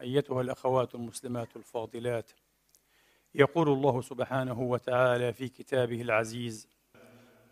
[0.00, 2.30] أيتها الأخوات المسلمات الفاضلات.
[3.34, 6.68] يقول الله سبحانه وتعالى في كتابه العزيز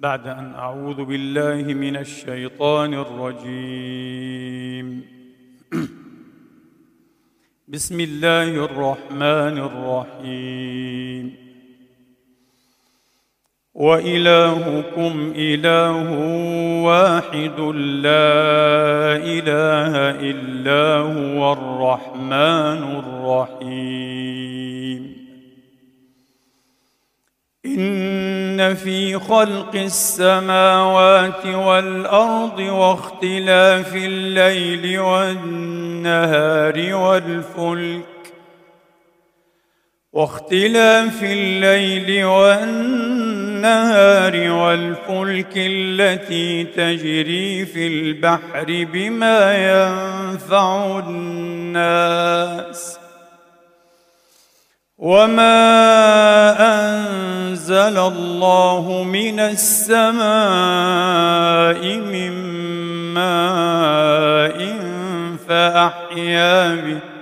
[0.00, 3.98] بعد أن أعوذ بالله من الشيطان الرجيم.
[7.68, 11.47] بسم الله الرحمن الرحيم.
[13.78, 16.10] وإلهكم إله
[16.82, 17.60] واحد
[18.02, 19.94] لا إله
[20.30, 22.82] إلا هو الرحمن
[23.62, 24.08] الرحيم.
[27.66, 38.04] إن في خلق السماوات والأرض واختلاف الليل والنهار والفلك
[40.12, 43.47] واختلاف الليل والنهار
[44.50, 52.98] والفلك التي تجري في البحر بما ينفع الناس
[54.98, 55.48] وما
[56.60, 60.26] أنزل الله من السماء
[61.96, 62.32] من
[63.14, 64.78] ماء
[65.48, 67.17] فأحيا به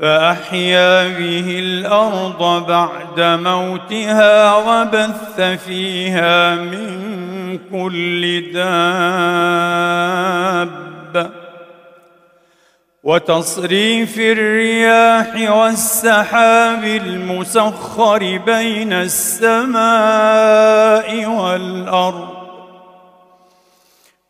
[0.00, 9.80] فأحيا به الأرض بعد موتها وبث فيها من كل دابة
[13.02, 19.80] وتصريف الرياح والسحاب المسخر بين السماء
[21.26, 22.39] والأرض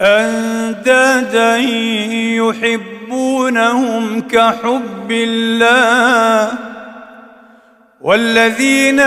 [0.00, 1.56] أندادا
[2.36, 6.58] يحبونهم كحب الله
[8.00, 9.00] والذين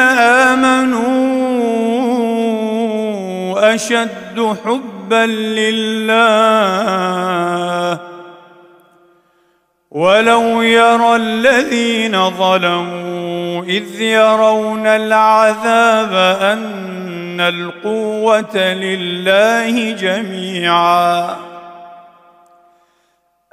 [0.53, 1.05] آمنوا
[3.75, 6.29] أشد حبا لله
[9.91, 16.13] ولو يرى الذين ظلموا إذ يرون العذاب
[17.39, 21.37] أن القوة لله جميعا.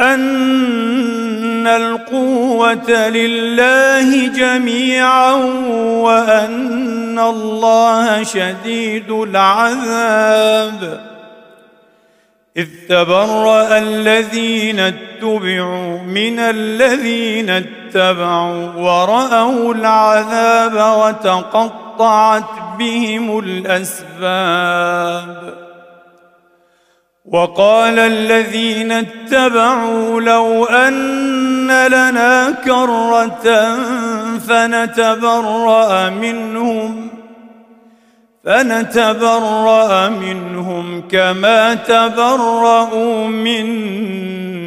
[0.00, 5.32] أن القوة لله جميعا
[6.02, 11.00] وأن الله شديد العذاب.
[12.56, 20.76] إذ تبرأ الذين اتبعوا من الذين اتبعوا ورأوا العذاب
[21.96, 24.87] وتقطعت بهم الأسباب.
[27.25, 33.76] وقال الذين اتبعوا لو أن لنا كرة
[34.38, 37.08] فنتبرأ منهم
[38.44, 44.66] فنتبرأ منهم كما تبرأوا منا.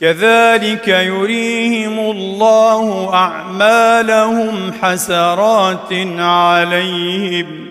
[0.00, 7.68] كذلك يريهم الله أعمالهم حسرات عليهم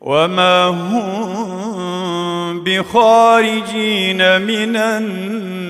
[0.00, 5.68] وما هم بخارجين من النار.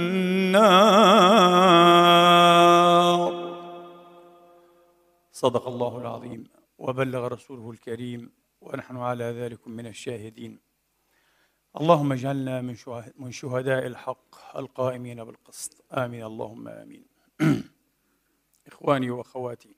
[5.32, 6.44] صدق الله العظيم
[6.78, 10.67] وبلغ رسوله الكريم ونحن على ذلك من الشاهدين.
[11.76, 12.76] اللهم اجعلنا من
[13.16, 15.84] من شهداء الحق القائمين بالقسط.
[15.92, 16.24] آمين.
[16.24, 17.04] اللهم آمين.
[18.66, 19.76] إخواني وأخواتي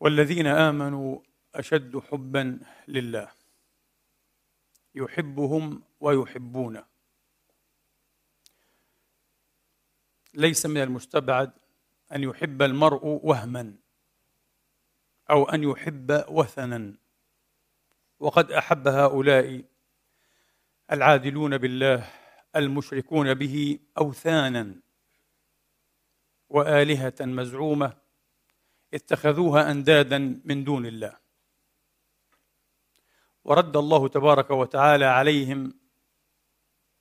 [0.00, 1.18] والذين آمنوا
[1.54, 3.28] أشد حبا لله
[4.94, 6.84] يحبهم ويحبونه.
[10.34, 11.52] ليس من المستبعد
[12.12, 13.74] أن يحب المرء وهما
[15.30, 16.94] أو أن يحب وثنا.
[18.20, 19.64] وقد أحب هؤلاء
[20.92, 22.08] العادلون بالله
[22.56, 24.74] المشركون به أوثانا
[26.48, 27.96] وآلهة مزعومة
[28.94, 31.16] اتخذوها أندادا من دون الله.
[33.44, 35.74] ورد الله تبارك وتعالى عليهم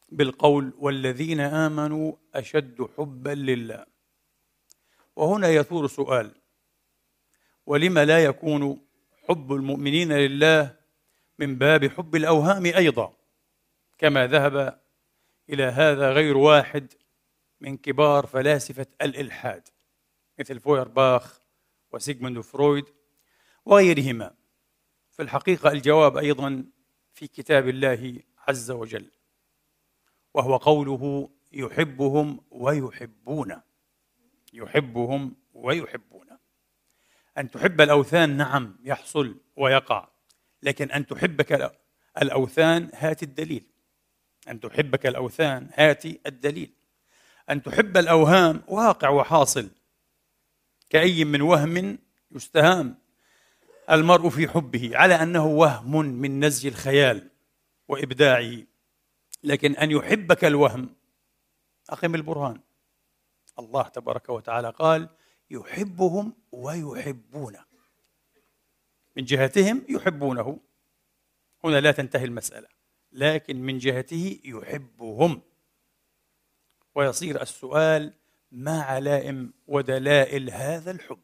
[0.09, 3.85] بالقول والذين آمنوا أشد حبا لله.
[5.15, 6.31] وهنا يثور سؤال
[7.65, 8.81] ولم لا يكون
[9.27, 10.75] حب المؤمنين لله
[11.39, 13.24] من باب حب الأوهام أيضا؟
[13.97, 14.81] كما ذهب
[15.49, 16.93] إلى هذا غير واحد
[17.61, 19.69] من كبار فلاسفة الإلحاد
[20.39, 21.39] مثل فويرباخ
[21.91, 22.85] وسيغموند فرويد
[23.65, 24.35] وغيرهما.
[25.11, 26.65] في الحقيقة الجواب أيضا
[27.13, 29.11] في كتاب الله عز وجل
[30.33, 33.61] وهو قوله يحبهم ويحبون
[34.53, 36.27] يحبهم ويحبون.
[37.37, 40.09] أن تحب الأوثان نعم يحصل ويقع
[40.63, 41.79] لكن أن تحبك
[42.21, 43.74] الأوثان هات الدليل.
[44.47, 45.69] أن تحبك الأوثان.
[45.73, 46.73] هاتي الدليل.
[47.49, 48.63] أن تحب الأوهام.
[48.67, 49.69] واقع وحاصل.
[50.89, 51.97] كأي من وهم
[52.31, 52.97] يستهام.
[53.91, 54.97] المرء في حبه.
[54.97, 57.29] على أنه وهم من نزج الخيال
[57.87, 58.57] وإبداعه.
[59.43, 60.95] لكن أن يحبك الوهم.
[61.89, 62.61] أقم البرهان.
[63.59, 65.09] الله تبارك وتعالى قال
[65.51, 67.65] يحبهم ويحبونه.
[69.17, 70.59] من جهتهم يحبونه.
[71.63, 72.74] هنا لا تنتهي المسألة.
[73.15, 75.41] لكن من جهته يحبهم.
[76.95, 78.13] ويصير السؤال
[78.51, 81.19] ما علائم ودلائل هذا الحب؟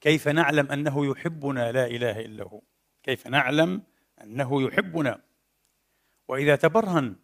[0.00, 2.62] كيف نعلم أنه يحبنا لا إله إلا هو؟
[3.02, 3.82] كيف نعلم
[4.22, 5.22] أنه يحبنا؟
[6.28, 7.16] وإذا تبرهن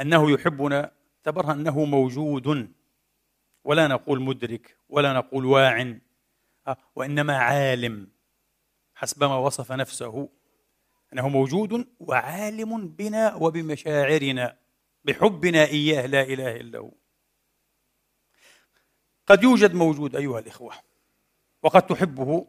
[0.00, 0.92] أنه يحبنا
[1.22, 2.72] تبرهن أنه موجود
[3.64, 5.98] ولا نقول مدرك ولا نقول واع
[6.66, 8.08] آه، وإنما عالم
[8.94, 10.28] حسبما وصف نفسه.
[11.12, 14.58] أنه موجود وعالم بنا وبمشاعرنا
[15.04, 16.92] بحبنا إياه لا إله إلا هو.
[19.26, 20.74] قد يوجد موجود أيها الإخوة
[21.62, 22.46] وقد تحبه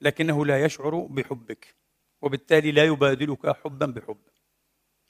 [0.00, 1.74] لكنه لا يشعر بحبك
[2.22, 4.20] وبالتالي لا يبادلك حبا بحب.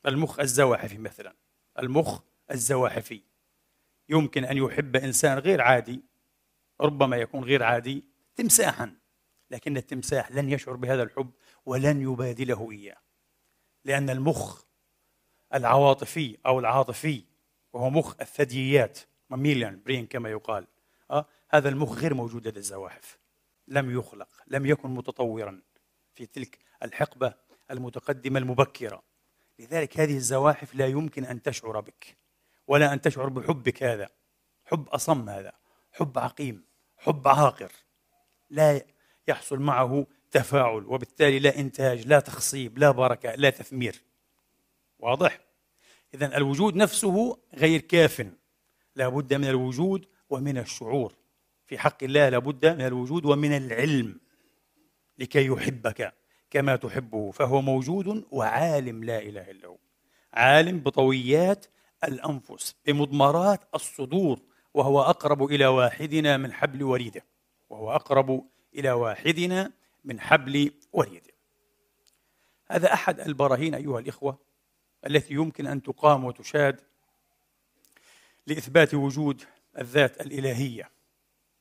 [0.06, 1.35] المخ الزواحفي مثلا
[1.79, 3.23] المخ الزواحفي.
[4.09, 6.00] يمكن أن يحب إنسان غير عادي
[6.81, 8.05] ربما يكون غير عادي
[8.37, 8.97] تمساحا
[9.50, 11.31] لكن التمساح لن يشعر بهذا الحب.
[11.70, 12.96] ولن يبادله إياه.
[13.84, 14.62] لأن المخ
[15.54, 17.25] العواطفي أو العاطفي
[17.73, 18.99] وهو مخ الثدييات
[19.30, 20.66] ماميليان برين كما يقال
[21.11, 23.18] أه؟ هذا المخ غير موجود لدى الزواحف.
[23.68, 25.62] لم يخلق لم يكن متطورا
[26.14, 27.35] في تلك الحقبة
[27.71, 29.02] المتقدمة المبكرة.
[29.59, 32.16] لذلك هذه الزواحف لا يمكن أن تشعر بك
[32.66, 34.09] ولا أن تشعر بحبك هذا.
[34.64, 35.52] حب أصم هذا
[35.92, 36.64] حب عقيم
[36.99, 37.73] حب عاقر.
[38.50, 38.83] لا
[39.28, 44.02] يحصل معه تفاعل وبالتالي لا إنتاج لا تخصيب لا بركة لا تثمير.
[44.99, 45.40] واضح؟
[46.14, 48.26] إذا الوجود نفسه غير كاف.
[48.96, 51.14] لا بد من الوجود ومن الشعور.
[51.66, 54.20] في حق الله لابد من الوجود ومن العلم.
[55.18, 56.14] لكي يحبك
[56.50, 59.76] كما تحبه فهو موجود وعالم لا إله إلا هو.
[60.32, 61.66] عالم بطويات
[62.04, 64.40] الأنفس بمضمرات الصدور
[64.75, 67.25] وهو أقرب إلى واحدنا من حبل وريده.
[67.70, 68.44] وهو أقرب
[68.75, 69.72] إلى واحدنا
[70.04, 71.33] من حبل وريده
[72.71, 74.38] هذا أحد البراهين أيها الإخوة
[75.07, 76.80] التي يمكن أن تقام وتشاد
[78.47, 79.45] لإثبات وجود
[79.78, 80.90] الذات الإلهية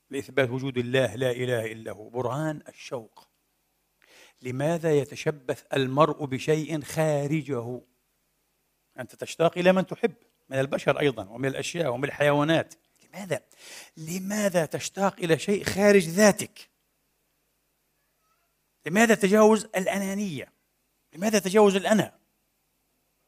[0.10, 2.10] لإثبات وجود الله لا إله إلا هو.
[2.10, 3.28] برهان الشوق.
[4.42, 7.82] لماذا يتشبث المرء بشيء خارجه؟
[9.00, 10.14] أنت تشتاق إلى من تحب
[10.50, 12.74] من البشر أيضا ومن الأشياء ومن الحيوانات.
[13.04, 13.42] لماذا؟
[13.98, 16.70] لماذا تشتاق إلى شيء خارج ذاتك؟
[18.90, 20.54] لماذا تجاوز الأنانية؟
[21.14, 22.14] لماذا تجاوز الأنا؟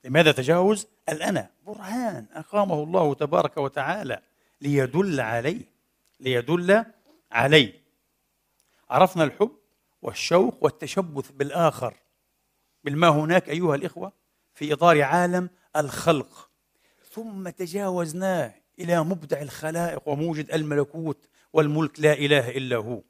[0.03, 4.22] لماذا تجاوز الأنا؟ برهان أقامه الله تبارك وتعالى
[4.62, 5.72] ليدل عليه
[6.20, 6.86] ليدل
[7.32, 7.82] عليه.
[8.89, 9.51] عرفنا الحب
[10.01, 11.98] والشوق والتشبث بالآخر.
[12.84, 14.13] بالما هناك أيها الإخوة
[14.53, 16.50] في إطار عالم الخلق.
[17.12, 23.01] ثم تجاوزناه إلى مبدع الخلائق وموجد الملكوت والملك لا إله إلا هو.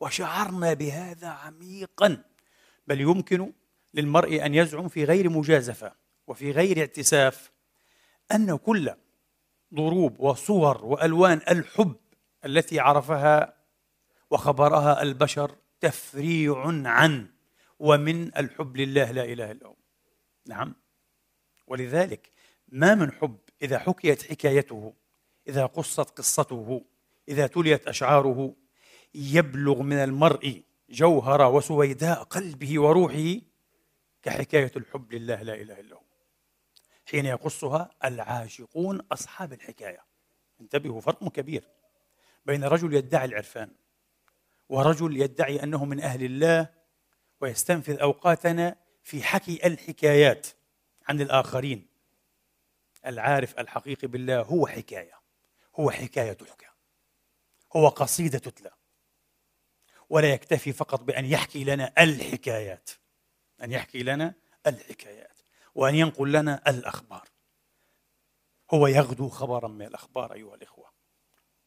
[0.00, 2.24] وشعرنا بهذا عميقا.
[2.86, 3.52] بل يمكن
[3.94, 5.92] للمرء أن يزعم في غير مجازفة
[6.26, 7.50] وفي غير اعتساف
[8.32, 8.94] أن كل
[9.74, 11.96] ضروب وصور وألوان الحب
[12.44, 13.56] التي عرفها
[14.30, 17.28] وخبرها البشر تفريع عن
[17.78, 19.76] ومن الحب لله لا إله إلا هو.
[20.46, 20.74] نعم.
[21.66, 22.30] ولذلك
[22.68, 24.94] ما من حب إذا حكيت حكايته
[25.48, 26.84] إذا قصت قصته
[27.28, 28.54] إذا تليت أشعاره
[29.14, 33.40] يبلغ من المرء جوهر وسويداء قلبه وروحه
[34.22, 36.02] كحكاية الحب لله لا إله إلا هو.
[37.10, 40.04] حين يقصها العاشقون أصحاب الحكاية.
[40.60, 41.68] انتبهوا فرق كبير
[42.46, 43.70] بين رجل يدعي العرفان
[44.68, 46.68] ورجل يدعي أنه من أهل الله
[47.40, 50.46] ويستنفذ أوقاتنا في حكي الحكايات
[51.08, 51.86] عن الآخرين.
[53.06, 55.20] العارف الحقيقي بالله هو حكاية
[55.80, 56.66] هو حكاية تحكى
[57.76, 58.79] هو قصيدة تتلى.
[60.10, 62.90] ولا يكتفي فقط بأن يحكي لنا الحكايات
[63.62, 64.34] أن يحكي لنا
[64.66, 65.38] الحكايات
[65.74, 67.28] وأن ينقل لنا الأخبار.
[68.70, 70.90] هو يغدو خبرا من الأخبار أيها الإخوة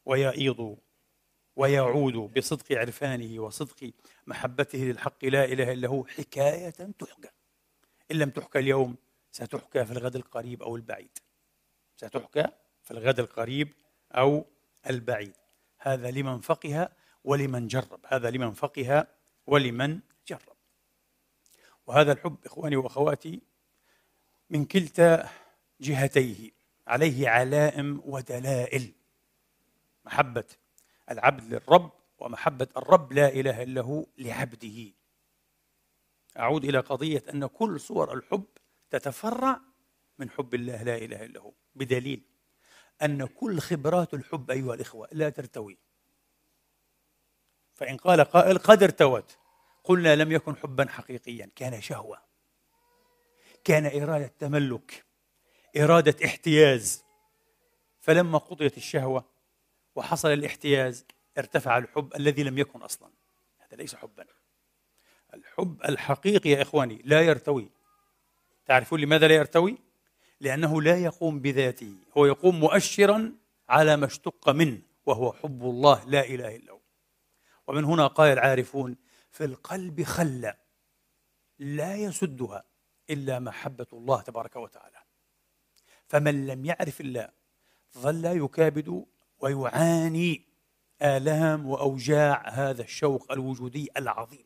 [0.05, 0.77] ويعيض
[1.55, 3.91] ويعود بصدق عرفانه وصدق
[4.27, 7.29] محبته للحق لا إله إلا هو حكاية تحكى.
[8.11, 8.95] إن لم تحكى اليوم
[9.31, 11.17] ستحكى في الغد القريب أو البعيد.
[11.97, 12.47] ستحكى
[12.83, 13.73] في الغد القريب
[14.11, 14.45] أو
[14.89, 15.37] البعيد.
[15.77, 16.89] هذا لمن فقه
[17.23, 17.99] ولمن جرب.
[18.05, 19.07] هذا لمن فقه
[19.47, 20.57] ولمن جرب.
[21.87, 23.41] وهذا الحب إخواني وأخواتي
[24.49, 25.29] من كلتا
[25.81, 26.51] جهتيه
[26.87, 28.91] عليه علائم ودلائل.
[30.05, 30.45] محبة
[31.11, 34.91] العبد للرب ومحبة الرب لا إله إلا هو لعبده.
[36.39, 38.45] أعود إلى قضية أن كل صور الحب
[38.89, 39.61] تتفرع
[40.19, 41.53] من حب الله لا إله إلا هو.
[41.75, 42.21] بدليل
[43.01, 45.77] أن كل خبرات الحب أيها الإخوة لا ترتوي.
[47.73, 49.37] فإن قال قائل قد ارتوت
[49.83, 51.49] قلنا لم يكن حبا حقيقيا.
[51.55, 52.17] كان شهوة.
[53.63, 55.05] كان إرادة تملك.
[55.77, 57.03] إرادة احتياز.
[57.99, 59.25] فلما قضيت الشهوة
[59.95, 61.05] وحصل الاحتياز
[61.37, 63.09] ارتفع الحب الذي لم يكن أصلا.
[63.59, 64.25] هذا ليس حبا.
[65.33, 67.69] الحب الحقيقي يا إخواني لا يرتوي.
[68.65, 69.77] تعرفون لماذا لا يرتوي؟
[70.39, 71.95] لأنه لا يقوم بذاته.
[72.17, 73.33] هو يقوم مؤشرا
[73.69, 76.82] على ما اشتق منه وهو حب الله لا إله إلا هو.
[77.67, 78.97] ومن هنا قال العارفون
[79.31, 80.55] في القلب خلة
[81.59, 82.63] لا يسدها
[83.09, 85.03] إلا محبة الله تبارك وتعالى.
[86.07, 87.29] فمن لم يعرف الله
[87.97, 89.05] ظل يكابد
[89.39, 90.45] ويعاني
[91.01, 94.45] آلام وأوجاع هذا الشوق الوجودي العظيم.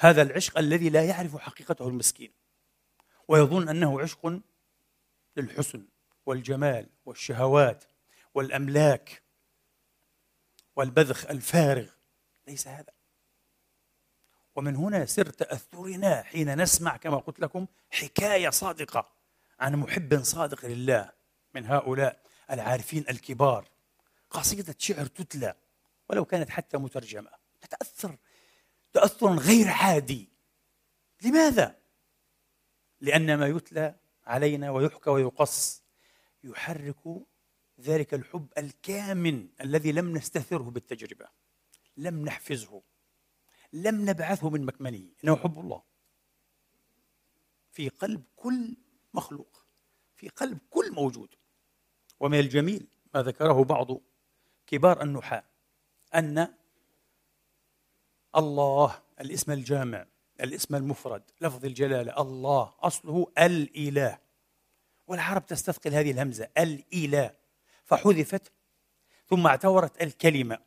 [0.00, 2.32] هذا العشق الذي لا يعرف حقيقته المسكين.
[3.28, 4.40] ويظن أنه عشق
[5.36, 5.88] للحسن
[6.26, 7.84] والجمال والشهوات
[8.34, 9.22] والأملاك
[10.76, 11.88] والبذخ الفارغ.
[12.46, 12.92] ليس هذا.
[14.56, 19.12] ومن هنا سر تأثرنا حين نسمع كما قلت لكم حكاية صادقة
[19.60, 21.12] عن محب صادق لله
[21.54, 23.68] من هؤلاء العارفين الكبار.
[24.30, 25.54] قصيدة شعر تتلى
[26.08, 27.30] ولو كانت حتى مترجمة.
[27.60, 28.16] تتأثر.
[28.92, 30.28] تأثرا غير عادي.
[31.22, 31.76] لماذا؟
[33.00, 33.94] لأن ما يتلى
[34.26, 35.82] علينا ويحكى ويقص
[36.44, 36.96] يحرك
[37.80, 41.28] ذلك الحب الكامن الذي لم نستثره بالتجربة
[41.96, 42.82] لم نحفزه
[43.72, 45.82] لم نبعثه من مكمنه إنه حب الله.
[47.70, 48.76] في قلب كل
[49.14, 49.66] مخلوق
[50.16, 51.34] في قلب كل موجود.
[52.20, 54.00] ومن الجميل ما ذكره بعض
[54.66, 55.44] كبار النحاة
[56.14, 56.54] أن
[58.36, 60.06] الله الاسم الجامع
[60.40, 64.18] الاسم المفرد لفظ الجلالة الله أصله الإله.
[65.06, 67.45] والعرب تستثقل هذه الهمزة الإله.
[67.86, 68.52] فحذفت
[69.26, 70.58] ثم اعتورت الكلمة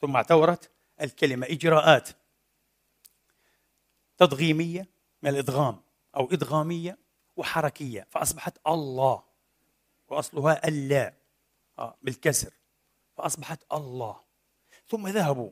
[0.00, 0.70] ثم اعتورت
[1.00, 2.08] الكلمة إجراءات
[4.18, 4.88] تضغيمية
[5.22, 5.80] من الإدغام
[6.16, 6.98] أو إدغامية
[7.36, 9.22] وحركية فأصبحت الله
[10.08, 11.14] وأصلها اللا
[11.78, 12.52] آه بالكسر
[13.16, 14.20] فأصبحت الله.
[14.88, 15.50] ثم ذهبوا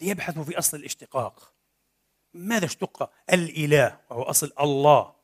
[0.00, 1.52] ليبحثوا في أصل الاشتقاق.
[2.34, 5.14] ماذا اشتق الإله وهو أصل الله؟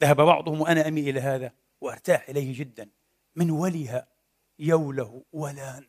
[0.00, 2.88] ذهب بعضهم وأنا أميل إلى هذا وأرتاح إليه جدا.
[3.36, 4.08] من ولها
[4.58, 5.86] يوله ولان.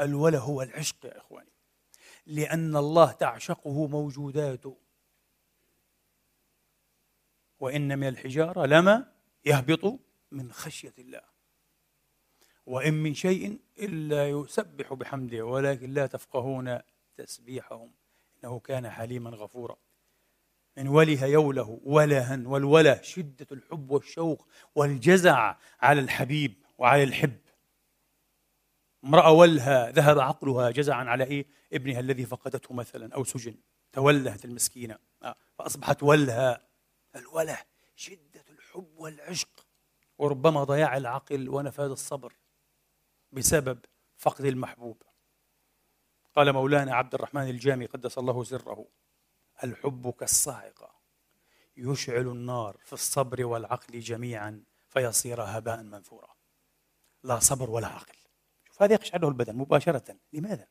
[0.00, 1.52] الوله هو العشق يا إخواني.
[2.26, 4.76] لأن الله تعشقه موجوداته
[7.60, 9.12] وإن من الحجارة لما
[9.44, 10.00] يهبط
[10.30, 11.22] من خشية الله.
[12.66, 16.78] وإن من شيء إلا يسبح بحمده ولكن لا تفقهون
[17.16, 17.92] تسبيحهم.
[18.44, 19.76] إنه كان حليما غفورا.
[20.76, 27.38] من وله يوله ولها والوله شدة الحب والشوق والجزع على الحبيب وعلى الحب.
[29.04, 33.54] امرأة ولها ذهب عقلها جزعا على إيه؟ ابنها الذي فقدته مثلا أو سجن.
[33.92, 34.98] تولهت المسكينة.
[35.22, 36.66] آه، فأصبحت ولها
[37.16, 37.58] الولة
[37.96, 39.66] شدة الحب والعشق.
[40.18, 42.32] وربما ضياع العقل ونفاذ الصبر
[43.32, 43.78] بسبب
[44.16, 45.02] فقد المحبوب.
[46.36, 48.86] قال مولانا عبد الرحمن الجامي قدس الله سره
[49.64, 51.00] الحب كالصاعقة
[51.76, 56.34] يشعل النار في الصبر والعقل جميعا فيصير هباء منثورا.
[57.22, 58.19] لا صبر ولا عقل.
[58.80, 60.16] شوف هذا يقشعره البدن مباشرة.
[60.32, 60.66] لماذا؟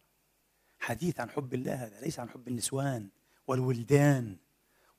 [0.80, 3.10] حديث عن حب الله هذا ليس عن حب النسوان
[3.48, 4.38] والولدان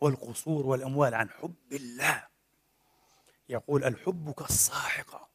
[0.01, 2.27] والقصور والأموال عن حب الله.
[3.49, 5.29] يقول الحب كالصاعقة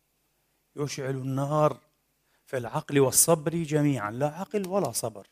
[0.75, 1.79] يشعل النار
[2.45, 5.27] في العقل والصبر جميعا لا عقل ولا صبر.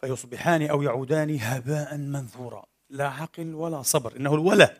[0.00, 4.16] فيصبحان أو يعودان هباء منثورا لا عقل ولا صبر.
[4.16, 4.76] إنه الوله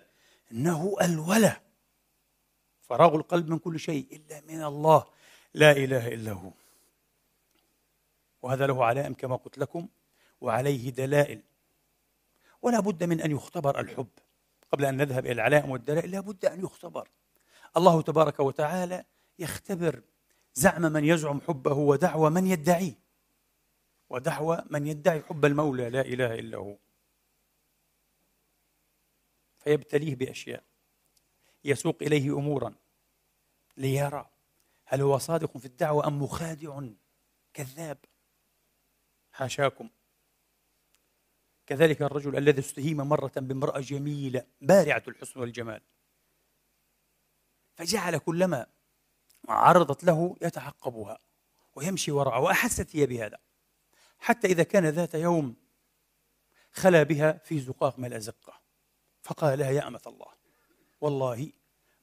[0.53, 1.66] إنه الوله
[2.89, 5.05] فراغ القلب من كل شيء إلا من الله.
[5.55, 6.53] لا إله إلا هو.
[8.43, 9.89] وهذا له علائم كما قلت لكم
[10.41, 11.43] وعليه دلائل.
[12.63, 14.09] ولا بد من أن يختبر الحب.
[14.73, 17.09] قبل أن نذهب إلى العلائم والدلائل لا بد أن يختبر.
[17.77, 19.05] الله تبارك وتعالى
[19.39, 20.03] يختبر
[20.55, 22.95] زعم من يزعم حبه ودعوى من يدعيه
[24.11, 26.77] ودعوى من يدعي حب المولى لا إله إلا هو.
[29.59, 30.63] فيبتليه بأشياء.
[31.67, 32.75] يسوق إليه أمورا.
[33.77, 34.31] ليرى
[34.85, 36.83] هل هو صادق في الدعوة أم مخادع
[37.55, 37.99] كذاب؟
[39.33, 39.91] حاشاكم.
[41.67, 45.83] كذلك الرجل الذي استهيم مرة بامرأة جميلة بارعة الحسن والجمال.
[47.75, 48.67] فجعل كلما
[49.49, 51.19] عرضت له يتعقبها
[51.75, 53.39] ويمشي وراءها وأحست هي بهذا.
[54.19, 55.57] حتى إذا كان ذات يوم
[56.73, 58.61] خلا بها في زقاق من الأزقة
[59.23, 60.33] فقال لها يا أمة الله
[61.01, 61.53] والله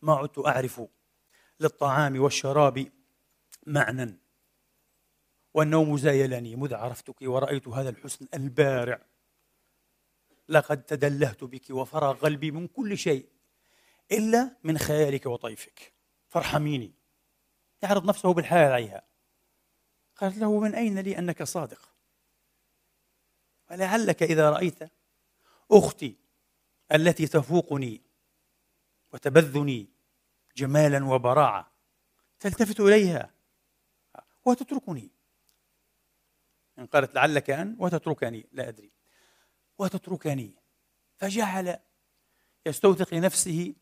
[0.04, 0.82] ما عدت أعرف
[1.60, 2.92] للطعام والشراب
[3.68, 4.20] معنى
[5.54, 6.56] والنوم زايلني.
[6.56, 9.02] مذ عرفتك ورأيت هذا الحسن البارع؟
[10.50, 13.30] لقد تدلهت بك وفرغ قلبي من كل شيء
[14.12, 15.94] إلا من خيالك وطيفك.
[16.30, 16.94] فارحميني.
[17.84, 19.04] يعرض نفسه بالحال عليها.
[20.16, 21.90] قالت له من أين لي أنك صادق؟
[23.72, 24.80] ولعلك إذا رأيت
[25.72, 26.16] أختي
[26.92, 28.02] التي تفوقني
[29.14, 29.93] وتبذني
[30.56, 31.72] جمالا وبراعة.
[32.40, 33.34] تلتفت إليها.
[34.46, 35.12] وتتركني.
[36.80, 38.48] إن قالت لعلك أن وتتركني.
[38.52, 38.92] لا أدري.
[39.78, 40.56] وتتركني.
[41.18, 41.80] فجعل
[42.66, 43.74] يستوثق لنفسه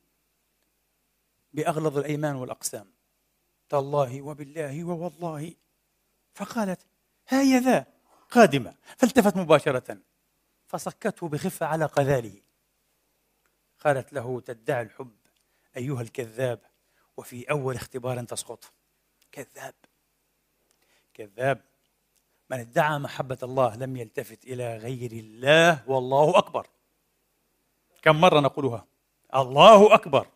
[1.54, 2.94] بأغلظ الأيمان والأقسام.
[3.70, 5.56] تالله وبالله ووالله.
[6.34, 6.86] فقالت
[7.28, 7.86] هيا ذا
[8.30, 8.76] قادمة.
[8.98, 9.98] فالتفت مباشرة.
[10.68, 12.42] فصكته بخفة على قذاله.
[13.80, 15.21] قالت له تدعي الحب.
[15.78, 16.60] أيها الكذاب
[17.18, 18.74] وفي أول اختبار تسقط.
[19.32, 19.74] كذاب.
[21.14, 21.62] كذاب.
[22.50, 26.68] من ادعى محبة الله لم يلتفت إلى غير الله والله أكبر.
[28.02, 28.86] كم مرة نقولها؟
[29.36, 30.28] الله أكبر.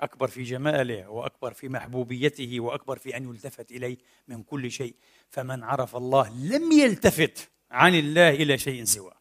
[0.00, 3.96] أكبر في جماله وأكبر في محبوبيته وأكبر في أن يلتفت إليه
[4.28, 4.94] من كل شيء.
[5.28, 9.12] فمن عرف الله لم يلتفت عن الله إلى شيء سوى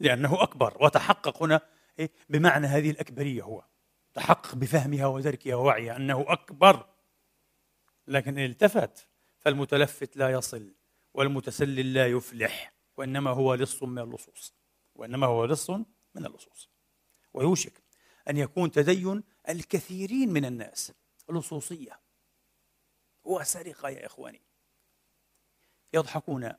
[0.00, 0.76] لأنه أكبر.
[0.80, 1.60] وتحقق هنا
[1.98, 3.64] إيه؟ بمعنى هذه الأكبرية هو.
[4.14, 6.86] تحقق بفهمها ودركها ووعيها أنه أكبر
[8.06, 10.74] لكن إن التفت فالمتلفت لا يصل
[11.14, 14.54] والمتسلل لا يفلح وإنما هو لص من اللصوص
[14.94, 15.70] وإنما هو لص
[16.14, 16.70] من اللصوص.
[17.34, 17.82] ويوشك
[18.28, 20.92] أن يكون تدين الكثيرين من الناس
[21.30, 22.00] لصوصية.
[23.24, 24.42] وسرقة يا إخواني.
[25.94, 26.52] يضحكون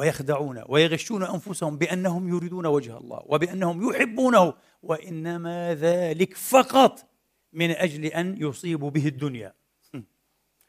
[0.00, 7.06] ويخدعون ويغشون أنفسهم بأنهم يريدون وجه الله وبأنهم يحبونه وإنما ذلك فقط
[7.52, 9.54] من أجل أن يصيبوا به الدنيا.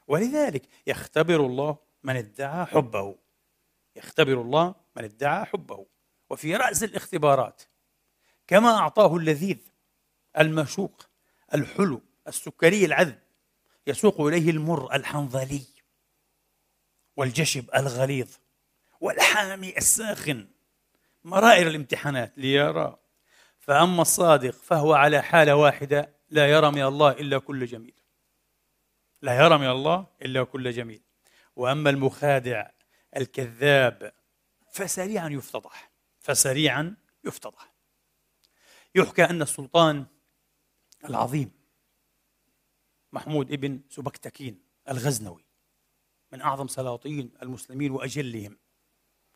[0.08, 3.16] ولذلك يختبر الله من ادعى حبه.
[3.96, 5.86] يختبر الله من ادعى حبه.
[6.30, 7.62] وفي رأس الاختبارات
[8.46, 9.58] كما أعطاه اللذيذ
[10.38, 11.06] المشوق
[11.54, 13.18] الحلو السكري العذب
[13.86, 15.66] يسوق إليه المر الحنظلي
[17.16, 18.41] والجشب الغليظ.
[19.02, 20.48] والحامي الساخن
[21.24, 22.98] مرائر الامتحانات ليرى.
[23.58, 27.94] فأما الصادق فهو على حالة واحدة لا يرى من الله إلا كل جميل.
[29.22, 31.02] لا يرى من الله إلا كل جميل.
[31.56, 32.70] وأما المخادع
[33.16, 34.12] الكذاب
[34.72, 35.90] فسريعا يفتضح.
[36.20, 37.74] فسريعا يفتضح.
[38.94, 40.06] يحكى أن السلطان
[41.04, 41.50] العظيم
[43.12, 45.44] محمود ابن سبكتكين الغزنوي
[46.32, 48.61] من أعظم سلاطين المسلمين وأجلهم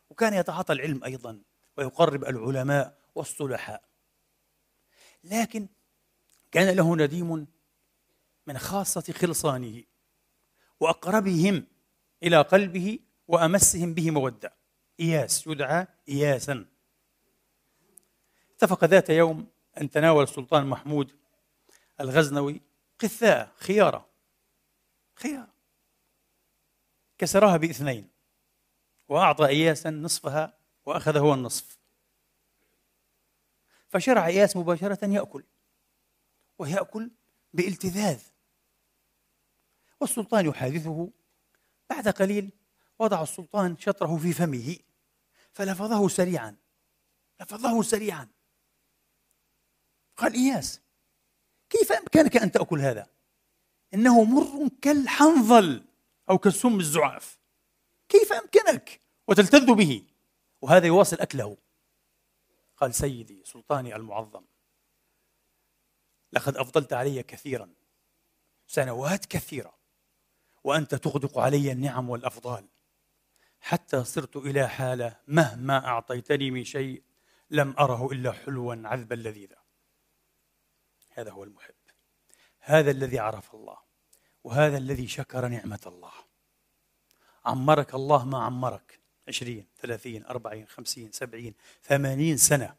[0.09, 1.41] وكان يتعاطى العلم أيضا
[1.77, 3.83] ويقرب العلماء والصلحاء.
[5.23, 5.67] لكن
[6.51, 7.47] كان له نديم
[8.47, 9.83] من خاصة خلصانه
[10.79, 11.67] وأقربهم
[12.23, 14.53] إلى قلبه وأمسهم به مودة.
[14.99, 16.65] إياس يدعى إياسا.
[18.55, 19.47] اتفق ذات يوم
[19.81, 21.15] أن تناول السلطان محمود
[22.01, 22.61] الغزنوي
[22.99, 24.09] قثاء خيارة.
[25.15, 25.53] خيارة.
[27.17, 28.16] كسرها بإثنين.
[29.09, 31.79] وأعطى إياسا نصفها وأخذ هو النصف.
[33.87, 35.43] فشرع إياس مباشرة يأكل
[36.59, 37.11] ويأكل
[37.53, 38.21] بالتذاذ.
[40.01, 41.09] والسلطان يحادثه.
[41.89, 42.51] بعد قليل
[42.99, 44.77] وضع السلطان شطره في فمه
[45.53, 46.55] فلفظه سريعا
[47.39, 48.27] لفظه سريعا.
[50.17, 50.81] قال إياس
[51.69, 53.09] كيف أمكنك أن تأكل هذا؟
[53.93, 55.85] إنه مر كالحنظل
[56.29, 57.37] أو كالسم الزعاف.
[58.09, 60.05] كيف أمكنك؟ وتلتذ به.
[60.61, 61.57] وهذا يواصل أكله.
[62.77, 64.43] قال سيدي سلطاني المعظم
[66.33, 67.73] لقد أفضلت علي كثيرا
[68.67, 69.77] سنوات كثيرة
[70.63, 72.67] وأنت تغدق علي النعم والأفضال.
[73.61, 77.03] حتى صرت إلى حالة مهما أعطيتني من شيء
[77.49, 79.57] لم أره إلا حلوا عذبا لذيذا
[81.09, 81.73] هذا هو المحب.
[82.59, 83.77] هذا الذي عرف الله
[84.43, 86.26] وهذا الذي شكر نعمة الله.
[87.47, 88.99] عمرك الله ما عمرك.
[89.27, 92.75] عشرين ثلاثين أربعين خمسين سبعين ثمانين سنة.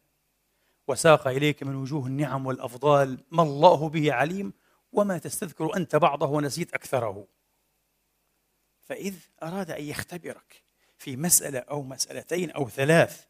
[0.88, 4.52] وساق إليك من وجوه النعم والأفضال ما الله به عليم
[4.92, 7.26] وما تستذكر أنت بعضه ونسيت أكثره.
[8.82, 10.62] فإذ أراد أن يختبرك
[10.98, 13.26] في مسألة أو مسألتين أو ثلاث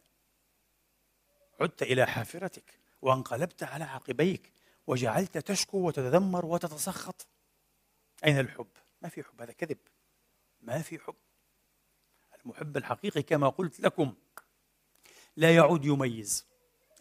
[1.61, 4.53] عدت إلى حافرتك وانقلبت على عقبيك
[4.87, 7.27] وجعلت تشكو وتتذمر وتتسخط.
[8.25, 8.69] أين الحب؟
[9.03, 9.79] ما في حب هذا كذب.
[10.61, 11.15] ما في حب.
[12.49, 14.15] المحب الحقيقي كما قلت لكم.
[15.37, 16.47] لا يعود يميز.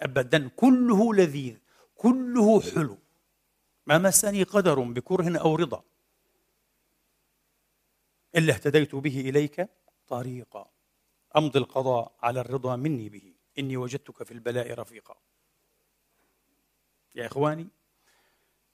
[0.01, 1.57] أبدا كله لذيذ
[1.95, 2.97] كله حلو.
[3.85, 5.83] ما مسني قدر بكره أو رضا.
[8.35, 9.69] إلا اهتديت به إليك
[10.07, 10.69] طريقا.
[11.37, 13.33] أمضي القضاء على الرضا مني به.
[13.59, 15.15] إني وجدتك في البلاء رفيقا.
[17.15, 17.67] يا إخواني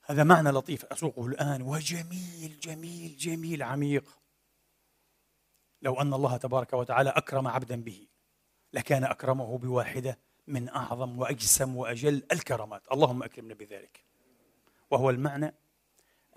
[0.02, 1.62] هذا معنى لطيف أسوقه الآن.
[1.62, 4.23] وجميل جميل جميل عميق.
[5.84, 8.08] لو أن الله تبارك وتعالى أكرم عبدا به
[8.74, 12.92] لكان أكرمه بواحدة من أعظم وأجسم وأجل الكرامات.
[12.92, 14.04] اللهم أكرمنا بذلك.
[14.92, 15.54] وهو المعنى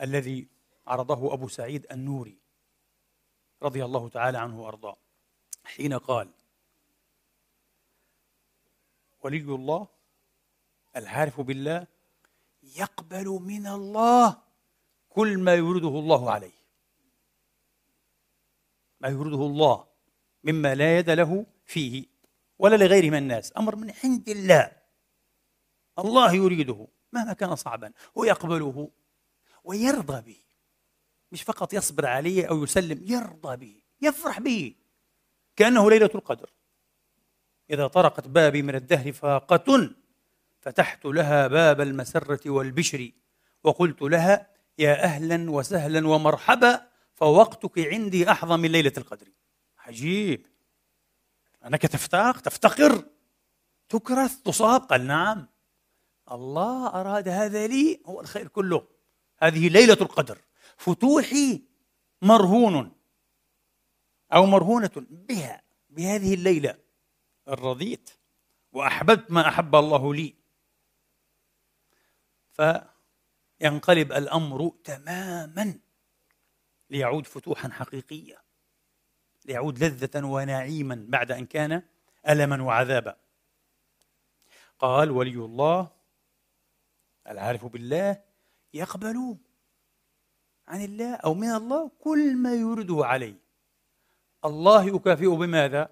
[0.01, 0.49] الذي
[0.87, 2.39] عرضه أبو سعيد النوري
[3.63, 4.97] رضي الله تعالى عنه وأرضاه
[5.65, 6.31] حين قال
[9.23, 9.87] ولي الله
[10.97, 11.87] العارف بالله
[12.63, 14.37] يقبل من الله
[15.11, 16.56] كل ما يريده الله عليه.
[19.01, 19.87] ما يريده الله
[20.45, 22.07] مما لا يد له فيه
[22.59, 23.53] ولا لغيره من الناس.
[23.57, 24.73] أمر من عند الله.
[25.99, 27.93] الله يريده مهما كان صعبا.
[28.15, 28.91] ويقبله
[29.65, 30.41] ويرضى به.
[31.33, 34.75] مش فقط يصبر عليه أو يسلم يرضى به يفرح به.
[35.57, 36.53] كأنه ليلة القدر.
[37.71, 39.91] إذا طرقت بابي من الدهر فاقة
[40.61, 43.11] فتحت لها باب المسرة والبشر
[43.65, 49.29] وقلت لها يا أهلا وسهلا ومرحبا فوقتك عندي احظى من ليلة القدر.
[49.79, 50.47] عجيب.
[51.65, 53.05] أنك تفتاق تفتقر.
[53.89, 54.81] تكرث تصاب.
[54.81, 55.49] قال نعم.
[56.33, 58.89] الله أراد هذا لي هو الخير كله.
[59.39, 60.39] هذه ليلة القدر.
[60.77, 61.63] فتوحي
[62.23, 62.93] مرهون.
[64.33, 66.79] أو مرهونة بها بهذه الليلة
[67.49, 68.11] الرضيت.
[68.73, 70.35] وأحببت ما أحب الله لي.
[72.53, 75.79] فينقلب الأمر تماما.
[76.91, 78.43] ليعود فتوحا حقيقيه
[79.45, 81.83] ليعود لذة ونعيما بعد أن كان
[82.29, 83.17] الما وعذابا.
[84.79, 85.91] قال ولي الله
[87.27, 88.23] العارف بالله
[88.75, 89.37] يقبل
[90.69, 93.41] عن الله أو من الله كل ما يريده عليه.
[94.45, 95.91] الله يكافئ بماذا؟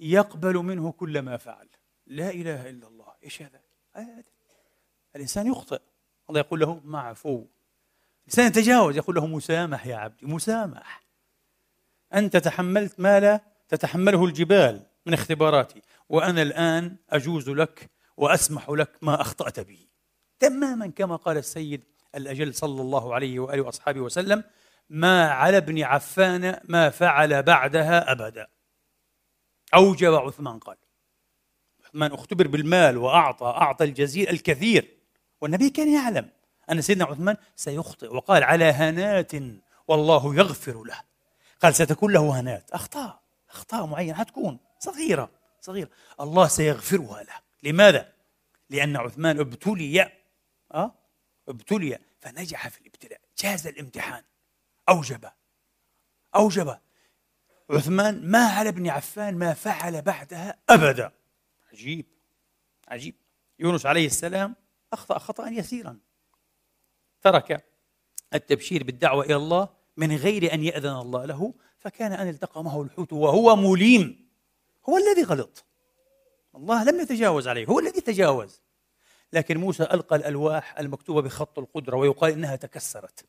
[0.00, 1.68] يقبل منه كل ما فعل.
[2.06, 3.14] لا إله إلا الله.
[3.24, 3.60] إيش هذا؟
[5.16, 5.80] الإنسان يخطئ.
[6.28, 7.46] الله يقول له معفو.
[8.28, 11.02] الإنسان يتجاوز يقول له مسامح يا عبدي مسامح.
[12.14, 19.20] أنت تحملت ما لا تتحمله الجبال من اختباراتي وأنا الآن أجوز لك وأسمح لك ما
[19.20, 19.86] أخطأت به.
[20.38, 24.44] تماما كما قال السيد الأجل صلى الله عليه وآله وأصحابه وسلم
[24.90, 28.46] ما على ابن عفان ما فعل بعدها أبدا.
[29.74, 30.76] أوجب عثمان قال.
[31.84, 34.98] عثمان اختبر بالمال وأعطى أعطى الجزيل الكثير
[35.40, 36.37] والنبي كان يعلم.
[36.70, 39.32] أن سيدنا عثمان سيخطئ وقال على هنات
[39.88, 41.00] والله يغفر له.
[41.62, 42.70] قال ستكون له هنات.
[42.70, 45.90] أخطاء أخطاء معينة حتكون صغيرة صغيرة.
[46.20, 47.34] الله سيغفرها له.
[47.62, 48.12] لماذا؟
[48.70, 50.12] لأن عثمان ابتلي
[50.74, 50.94] أه؟
[51.48, 53.20] ابتلي فنجح في الابتلاء.
[53.38, 54.22] جاز الامتحان.
[54.88, 55.30] أوجب
[56.34, 56.78] أوجب.
[57.70, 61.12] عثمان ما على ابن عفان ما فعل بعدها أبدا.
[61.72, 62.06] عجيب
[62.88, 63.14] عجيب.
[63.58, 64.56] يونس عليه السلام
[64.92, 65.98] أخطأ خطأ يسيرا.
[67.22, 67.64] ترك
[68.34, 73.56] التبشير بالدعوة إلى الله من غير أن يأذن الله له فكان أن التقمه الحوت وهو
[73.56, 74.28] مليم.
[74.88, 75.64] هو الذي غلط.
[76.54, 78.62] الله لم يتجاوز عليه هو الذي تجاوز.
[79.32, 83.24] لكن موسى ألقى الألواح المكتوبة بخط القدرة ويقال إنها تكسرت.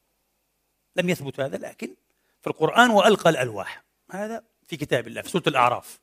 [0.96, 1.96] لم يثبت هذا لكن
[2.42, 3.84] في القرآن وألقى الألواح.
[4.12, 6.00] هذا في كتاب الله في سورة الأعراف.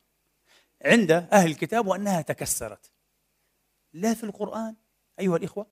[0.84, 2.90] عند أهل الكتاب وأنها تكسرت.
[3.92, 4.74] لا في القرآن
[5.20, 5.66] أيها الإخوة.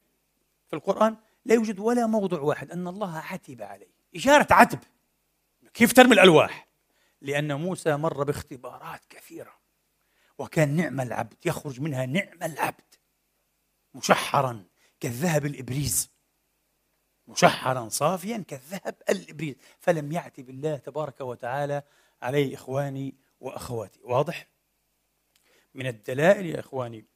[0.68, 3.94] في القرآن لا يوجد ولا موضع واحد أن الله عتب عليه.
[4.16, 4.78] إشارة عتب.
[5.74, 6.68] كيف ترمي الألواح؟
[7.20, 9.52] لأن موسى مر باختبارات كثيرة.
[10.38, 12.94] وكان نعم العبد يخرج منها نعم العبد.
[13.94, 14.64] مشحرا
[15.00, 16.11] كالذهب الإبريز.
[17.26, 19.54] مشحرا صافيا كالذهب الإبريز.
[19.80, 21.83] فلم يعتب الله تبارك وتعالى
[22.22, 24.00] عليه إخواني وأخواتي.
[24.02, 24.48] واضح؟
[25.74, 27.07] من الدلائل يا إخواني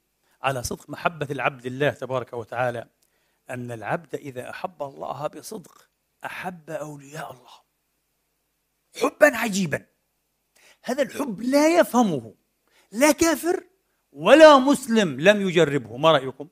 [0.42, 2.88] على صدق محبة العبد الله تبارك وتعالى.
[3.50, 5.88] أن العبد إذا أحب الله بصدق
[6.24, 7.50] أحب أولياء الله.
[9.02, 9.86] حبا عجيبا.
[10.82, 12.34] هذا الحب لا يفهمه
[12.92, 13.64] لا كافر
[14.12, 15.96] ولا مسلم لم يجربه.
[15.96, 16.48] ما رأيكم؟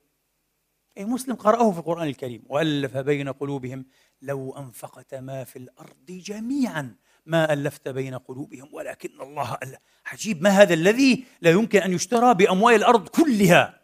[0.97, 2.43] أي مسلم قرأه في القرآن الكريم.
[2.49, 3.85] وألف بين قلوبهم
[4.21, 10.41] لو أنفقت ما في الأرض جميعا ما ألفت بين قلوبهم ولكن الله ألف عجيب.
[10.41, 13.81] ما هذا الذي لا يمكن أن يشترى بأموال الأرض كلها؟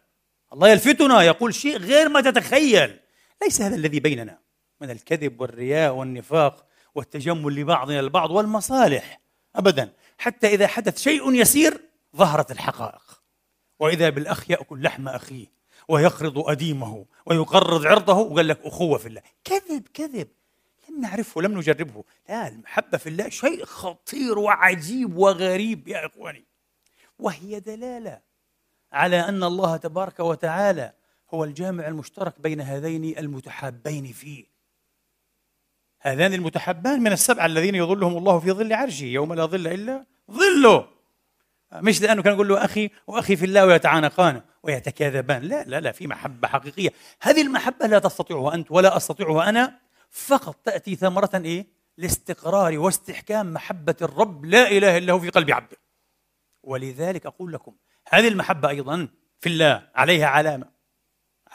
[0.52, 1.22] الله يلفتنا.
[1.22, 3.00] يقول شيء غير ما تتخيل.
[3.42, 4.38] ليس هذا الذي بيننا
[4.80, 9.20] من الكذب والرياء والنفاق والتجمل لبعضنا البعض والمصالح.
[9.56, 9.92] أبدا.
[10.18, 11.80] حتى إذا حدث شيء يسير
[12.16, 13.22] ظهرت الحقائق.
[13.78, 15.46] وإذا بالأخ يأكل لحم أخيه
[15.88, 19.22] ويقرض أديمه ويقرض عرضه وقال لك أخوة في الله.
[19.44, 20.28] كذب كذب.
[20.88, 22.04] لم نعرفه لم نجربه.
[22.28, 26.44] لا المحبة في الله شيء خطير وعجيب وغريب يا إخواني.
[27.18, 28.20] وهي دلالة
[28.92, 30.92] على أن الله تبارك وتعالى
[31.30, 34.44] هو الجامع المشترك بين هذين المتحابين فيه.
[36.00, 40.88] هذان المتحبان من السبعة الذين يظلهم الله في ظل عرشه يوم لا ظل إلا ظله.
[41.72, 45.42] مش لأنه كان يقول له أخي وأخي في الله ويتعانقان ويتكاذبان.
[45.42, 46.92] لا لا لا في محبة حقيقية.
[47.20, 49.78] هذه المحبة لا تستطيعها أنت ولا أستطيعها أنا.
[50.10, 51.66] فقط تأتي ثمرة إيه؟
[51.98, 55.76] لاستقرار واستحكام محبة الرب لا إله إلا هو في قلب عبده.
[56.62, 57.74] ولذلك أقول لكم
[58.08, 59.08] هذه المحبة أيضا
[59.40, 60.73] في الله عليها علامة.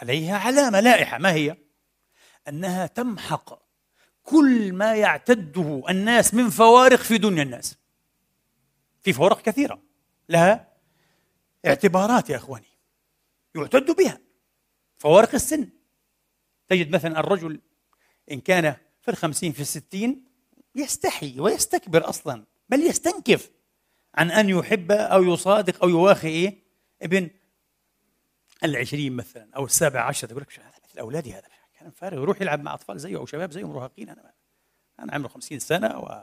[0.01, 1.17] عليها علامة لائحة.
[1.17, 1.57] ما هي؟
[2.47, 3.69] أنها تمحق
[4.23, 7.77] كل ما يعتده الناس من فوارق في دنيا الناس.
[9.01, 9.81] في فوارق كثيرة.
[10.29, 10.67] لها
[11.65, 12.67] اعتبارات يا أخواني.
[13.55, 14.19] يعتد بها.
[14.97, 15.69] فوارق السن.
[16.67, 17.62] تجد مثلا الرجل
[18.31, 20.25] إن كان في الخمسين في الستين
[20.75, 23.51] يستحي ويستكبر أصلا بل يستنكف
[24.15, 26.63] عن أن يحب أو يصادق أو يواخي إيه؟
[27.01, 27.29] ابن
[28.63, 31.48] العشرين مثلا أو السابع عشر تقول لك هذا مثل أولادي هذا؟
[31.80, 32.22] كلام فارغ.
[32.22, 34.10] يروح يلعب مع أطفال زيه أو شباب زيه مراهقين.
[34.10, 34.34] أنا
[35.00, 36.22] أنا عمري 50 سنة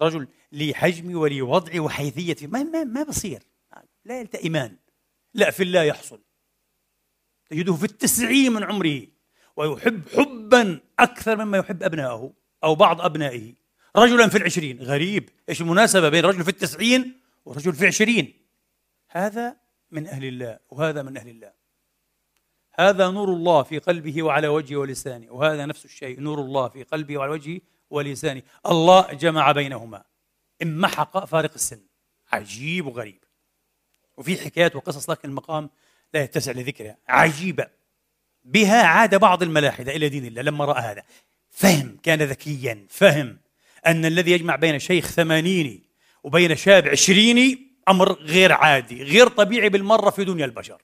[0.00, 2.46] ورجل لي حجمي ولي وضعي وحيثيتي.
[2.46, 3.42] ما ما, ما بصير.
[4.04, 4.76] لا يلتئمان
[5.34, 6.20] لا في الله يحصل.
[7.50, 9.06] تجده في التسعين من عمره.
[9.56, 12.32] ويحب حبا أكثر مما يحب أبنائه
[12.64, 13.54] أو بعض أبنائه.
[13.96, 14.82] رجلا في العشرين.
[14.82, 15.30] غريب.
[15.48, 18.46] إيش المناسبة بين رجل في التسعين ورجل في العشرين؟
[19.08, 19.56] هذا
[19.90, 21.55] من أهل الله وهذا من أهل الله.
[22.78, 27.16] هذا نور الله في قلبه وعلى وجهه ولسانه وهذا نفس الشيء نور الله في قلبه
[27.16, 27.60] وعلى وجهه
[27.90, 28.42] ولسانه.
[28.66, 30.04] الله جمع بينهما.
[30.62, 31.80] امحق فارق السن.
[32.32, 33.24] عجيب وغريب.
[34.16, 35.70] وفي حكايات وقصص لكن المقام
[36.14, 36.96] لا يتسع لذكرها.
[37.08, 37.66] عجيبة.
[38.44, 41.02] بها عاد بعض الملاحدة إلى دين الله لما رأى هذا.
[41.50, 42.86] فهم كان ذكيا.
[42.90, 43.38] فهم
[43.86, 45.82] أن الذي يجمع بين شيخ ثمانيني
[46.22, 50.82] وبين شاب عشريني أمر غير عادي غير طبيعي بالمرة في دنيا البشر.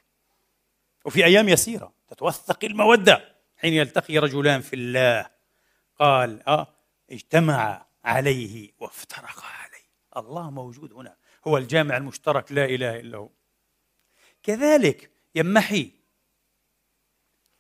[1.05, 5.31] وفي أيام يسيرة تتوثق المودة حين يلتقي رجلان في الله.
[5.99, 6.75] قال آه
[7.11, 9.87] اجتمع عليه وافترقا عليه.
[10.17, 13.31] الله موجود هنا هو الجامع المشترك لا إله إلا هو.
[14.43, 15.91] كذلك يمحي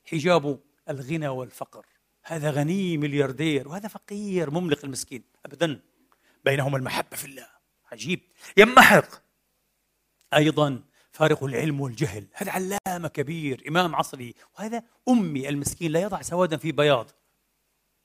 [0.05, 1.87] حجاب الغنى والفقر.
[2.22, 5.81] هذا غني ملياردير وهذا فقير مملق المسكين ابدا.
[6.44, 7.48] بينهما المحبة في الله
[7.92, 8.20] عجيب.
[8.57, 9.22] يمحق
[10.35, 12.27] أيضا فارق العلم والجهل.
[12.33, 14.35] هذا علامة كبير إمام عصري.
[14.59, 17.11] وهذا أمي المسكين لا يضع سوادا في بياض.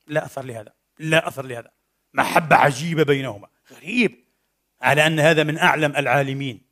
[0.06, 1.70] لا أثر لهذا لا أثر لهذا.
[2.14, 3.48] محبة عجيبة بينهما.
[3.72, 4.24] غريب
[4.80, 6.62] على أن هذا من أعلم العالمين.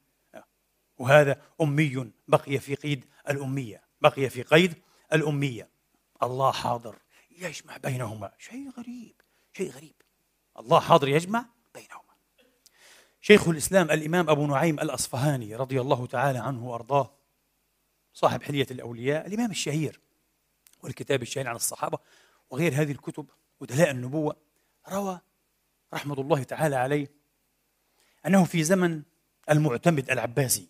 [0.99, 4.75] وهذا أمي بقي في قيد الأمية بقي في قيد
[5.13, 5.69] الأمية.
[6.23, 6.97] الله حاضر
[7.39, 8.33] يجمع بينهما.
[8.39, 9.15] شيء غريب
[9.57, 9.95] شيء غريب.
[10.59, 12.06] الله حاضر يجمع بينهما.
[13.27, 17.11] شيخ الإسلام الإمام أبو نعيم الأصفهاني رضي الله تعالى عنه وأرضاه
[18.13, 20.01] صاحب حلية الأولياء الإمام الشهير
[20.83, 21.99] والكتاب الشهير عن الصحابة
[22.51, 23.27] وغير هذه الكتب
[23.61, 24.37] ودلاء النبوة
[24.89, 25.21] روى
[25.95, 27.11] رحمة الله تعالى عليه
[28.27, 29.03] أنه في زمن
[29.51, 30.69] المعتمد العباسي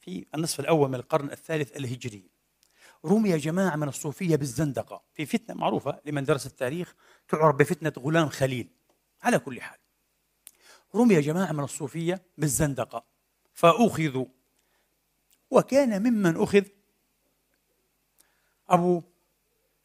[0.00, 2.30] في النصف الأول من القرن الثالث الهجري
[3.04, 6.94] رمي جماعة من الصوفية بالزندقة في فتنة معروفة لمن درس التاريخ
[7.28, 8.68] تعرف بفتنة غلام خليل
[9.22, 9.81] على كل حال.
[10.94, 13.04] رمي جماعة من الصوفية بالزندقة.
[13.54, 14.26] فأخذوا
[15.50, 16.64] وكان ممن أخذ
[18.68, 19.02] أبو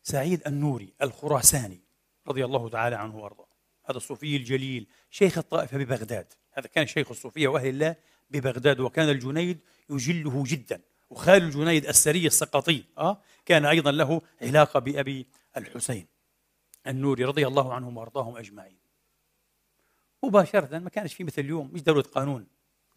[0.03, 1.81] سعيد النوري الخراساني
[2.27, 3.47] رضي الله تعالى عنه وأرضاه.
[3.85, 6.33] هذا الصوفي الجليل شيخ الطائفة ببغداد.
[6.53, 7.95] هذا كان شيخ الصوفية وأهل الله
[8.29, 10.81] ببغداد وكان الجنيد يجله جدا.
[11.09, 16.07] وخال الجنيد السري السقطي أه؟ كان أيضا له علاقة بأبي الحسين
[16.87, 18.86] النوري رضي الله عنهم وأرضاهم أجمعين.
[20.23, 21.69] مباشرة ما كانش في مثل اليوم.
[21.73, 22.47] مش دولة قانون؟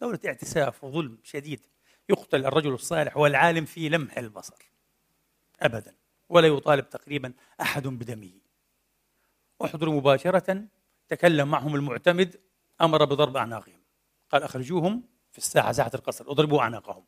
[0.01, 1.61] دولة اعتساف وظلم شديد
[2.09, 4.71] يقتل الرجل الصالح والعالم في لمح البصر.
[5.61, 5.95] أبدا.
[6.29, 8.31] ولا يطالب تقريبا أحد بدمه.
[9.65, 10.67] احضروا مباشرة.
[11.07, 12.41] تكلم معهم المعتمد.
[12.81, 13.81] أمر بضرب أعناقهم.
[14.29, 16.31] قال أخرجوهم في الساعة ساعة القصر.
[16.31, 17.05] اضربوا أعناقهم.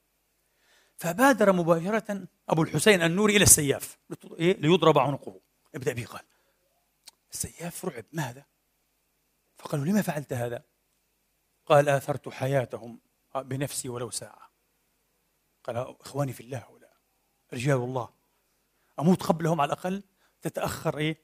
[0.98, 3.98] فبادر مباشرة أبو الحسين النوري إلى السياف.
[4.40, 5.40] إيه؟ ليضرب عنقه.
[5.76, 6.06] ابدأ به.
[6.06, 6.22] قال
[7.32, 8.06] السياف رعب.
[8.12, 8.53] ما هذا؟
[9.64, 10.64] فقالوا لما فعلت هذا؟
[11.66, 13.00] قال آثرت حياتهم
[13.36, 14.50] بنفسي ولو ساعة.
[15.64, 16.94] قال إخواني في الله هؤلاء
[17.54, 18.10] رجال الله
[19.00, 20.04] أموت قبلهم على الأقل
[20.42, 21.18] تتأخر إيه؟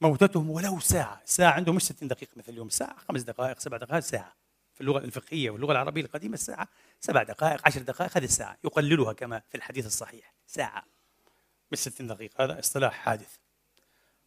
[0.00, 1.22] موتتهم ولو ساعة.
[1.24, 4.36] ساعة عندهم مش 60 دقيقة مثل اليوم ساعة خمس دقائق سبع دقائق ساعة.
[4.74, 6.68] في اللغة الفقهية واللغة العربية القديمة الساعة
[7.00, 10.34] سبع دقائق عشر دقائق هذه الساعة يقللها كما في الحديث الصحيح.
[10.46, 10.84] ساعة.
[11.72, 13.36] مش 60 دقيقة هذا اصطلاح حادث.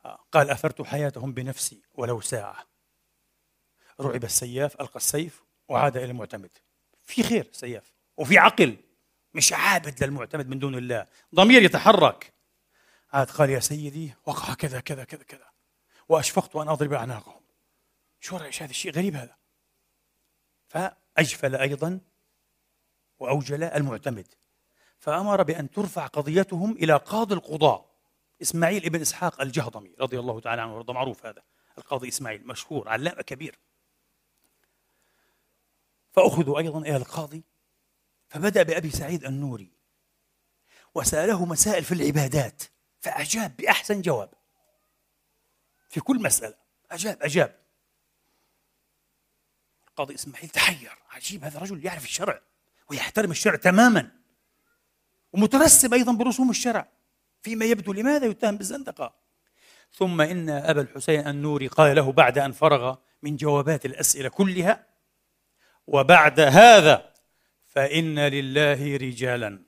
[0.06, 2.79] آه، قال أثرت حياتهم بنفسي ولو ساعة.
[4.02, 6.50] رعب السياف ألقى السيف وعاد إلى المعتمد.
[7.04, 8.78] في خير سياف وفي عقل.
[9.34, 11.06] مش عابد للمعتمد من دون الله.
[11.36, 12.34] ضمير يتحرك.
[13.14, 15.50] عاد قال يا سيدي وقع كذا كذا كذا كذا.
[16.10, 17.42] وأشفقت أن أضرب أعناقهم.
[18.20, 19.36] شو رأيش هذا الشيء غريب هذا.
[20.68, 22.00] فأجفل أيضا
[23.20, 24.28] وأوجل المعتمد.
[25.00, 27.90] فأمر بأن ترفع قضيتهم إلى قاضي القضاء
[28.42, 31.44] إسماعيل ابن إسحاق الجهضمي رضي الله تعالى عنه وارضاه معروف هذا.
[31.78, 33.60] القاضي إسماعيل مشهور علامة كبير.
[36.12, 37.44] فأخذوا أيضا إلى القاضي
[38.30, 39.72] فبدأ بأبي سعيد النوري
[40.96, 42.64] وسأله مسائل في العبادات
[43.00, 44.30] فأجاب بأحسن جواب.
[45.90, 46.56] في كل مسألة
[46.92, 47.60] أجاب أجاب.
[49.88, 52.42] القاضي إسماعيل تحير عجيب هذا الرجل يعرف الشرع
[52.90, 54.12] ويحترم الشرع تماما
[55.34, 56.88] ومترسم أيضا برسوم الشرع
[57.42, 59.16] فيما يبدو لماذا يتهم بالزندقة.
[59.94, 64.89] ثم إن أبا الحسين النوري قال له بعد أن فرغ من جوابات الأسئلة كلها
[65.92, 67.14] وبعد هذا
[67.66, 69.64] فإن لله رجالا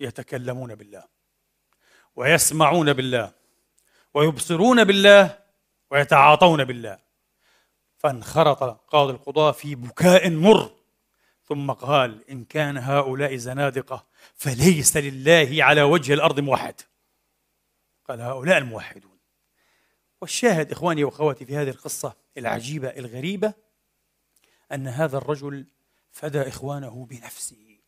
[0.00, 1.04] يتكلمون بالله
[2.16, 3.32] ويسمعون بالله
[4.14, 5.38] ويبصرون بالله
[5.90, 6.98] ويتعاطون بالله.
[7.96, 10.70] فانخرط قاضي القضاة في بكاء مر
[11.44, 16.80] ثم قال إن كان هؤلاء زنادقة فليس لله على وجه الأرض موحد.
[18.08, 19.18] قال هؤلاء الموحدون.
[20.20, 23.63] والشاهد إخواني وأخواتي في هذه القصة العجيبة الغريبة
[24.72, 25.66] أن هذا الرجل
[26.10, 27.78] فدى إخوانه بنفسه.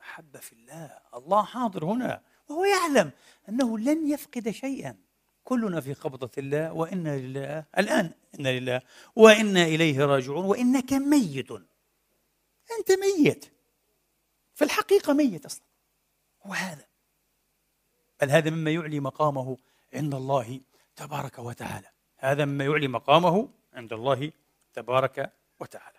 [0.00, 1.00] محبة في الله.
[1.14, 3.10] الله حاضر هنا وهو يعلم
[3.48, 4.96] أنه لن يفقد شيئا.
[5.44, 8.82] كلنا في قبضة الله وإنا لله الآن إنا لله
[9.16, 11.50] وإنا إليه راجعون وإنك ميت.
[12.78, 13.50] أنت ميت.
[14.54, 15.64] في الحقيقة ميت أصلا.
[16.44, 16.84] وهذا
[18.22, 19.58] بل هذا مما يعلي مقامه
[19.94, 20.60] عند الله
[20.96, 21.88] تبارك وتعالى.
[22.16, 24.32] هذا مما يعلي مقامه عند الله
[24.72, 25.98] تبارك وتعالى.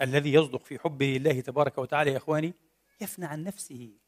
[0.00, 2.54] الذي يصدق في حبه لله تبارك وتعالى يا إخواني
[3.00, 3.98] يفنى عن نفسه.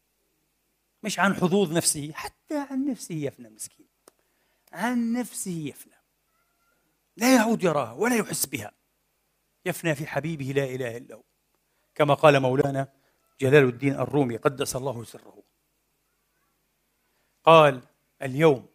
[1.02, 3.88] مش عن حظوظ نفسه حتى عن نفسه يفنى مسكين.
[4.72, 5.94] عن نفسه يفنى.
[7.16, 8.72] لا يعود يراها ولا يحس بها.
[9.66, 11.24] يفنى في حبيبه لا إله إلا هو.
[11.94, 12.92] كما قال مولانا
[13.40, 15.42] جلال الدين الرومي قدس الله سره.
[17.44, 17.82] قال
[18.22, 18.68] اليوم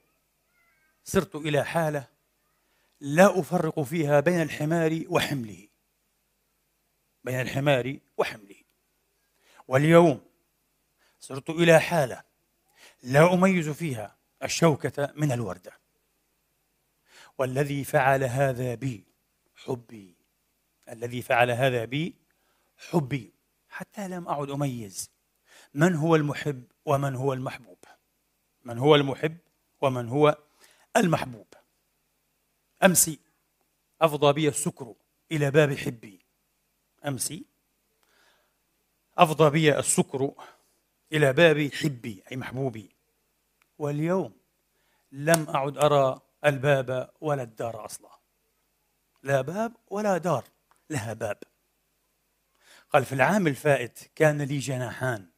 [1.04, 2.13] صرت إلى حالة
[3.04, 5.68] لا أفرق فيها بين الحمار وحمله.
[7.24, 8.56] بين الحمار وحمله.
[9.68, 10.22] واليوم
[11.20, 12.24] صرت إلى حالة
[13.04, 15.72] لا أميز فيها الشوكة من الوردة.
[17.38, 19.04] والذي فعل هذا بي
[19.56, 20.16] حبي.
[20.90, 22.16] الذي فعل هذا بي
[22.78, 23.34] حبي.
[23.70, 25.12] حتى لم أعد أميز.
[25.74, 27.78] من هو المحب ومن هو المحبوب؟
[28.64, 29.38] من هو المحب
[29.82, 30.38] ومن هو
[30.98, 31.53] المحبوب؟
[32.84, 33.20] أمسي.
[34.02, 34.96] أفضى بي السكر
[35.32, 36.26] إلى باب حبي.
[37.08, 37.46] أمسي.
[39.18, 40.32] أفضى بي السكر
[41.12, 42.96] إلى باب حبي أي محبوبي.
[43.80, 44.34] واليوم
[45.12, 48.20] لم أعد أرى الباب ولا الدار أصلا.
[49.24, 50.44] لا باب ولا دار
[50.90, 51.38] لها باب.
[52.90, 55.30] قال في العام الفائت كان لي جناحان.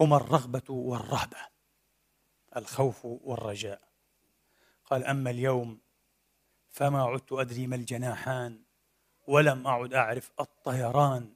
[0.00, 1.38] هما الرغبة والرهبة
[2.56, 3.88] الخوف والرجاء.
[4.84, 5.80] قال أما اليوم
[6.72, 8.62] فما عدت أدري ما الجناحان
[9.26, 11.34] ولم أعد أعرف الطيران.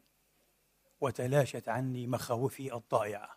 [1.00, 3.36] وتلاشت عني مخاوفي الضائعة.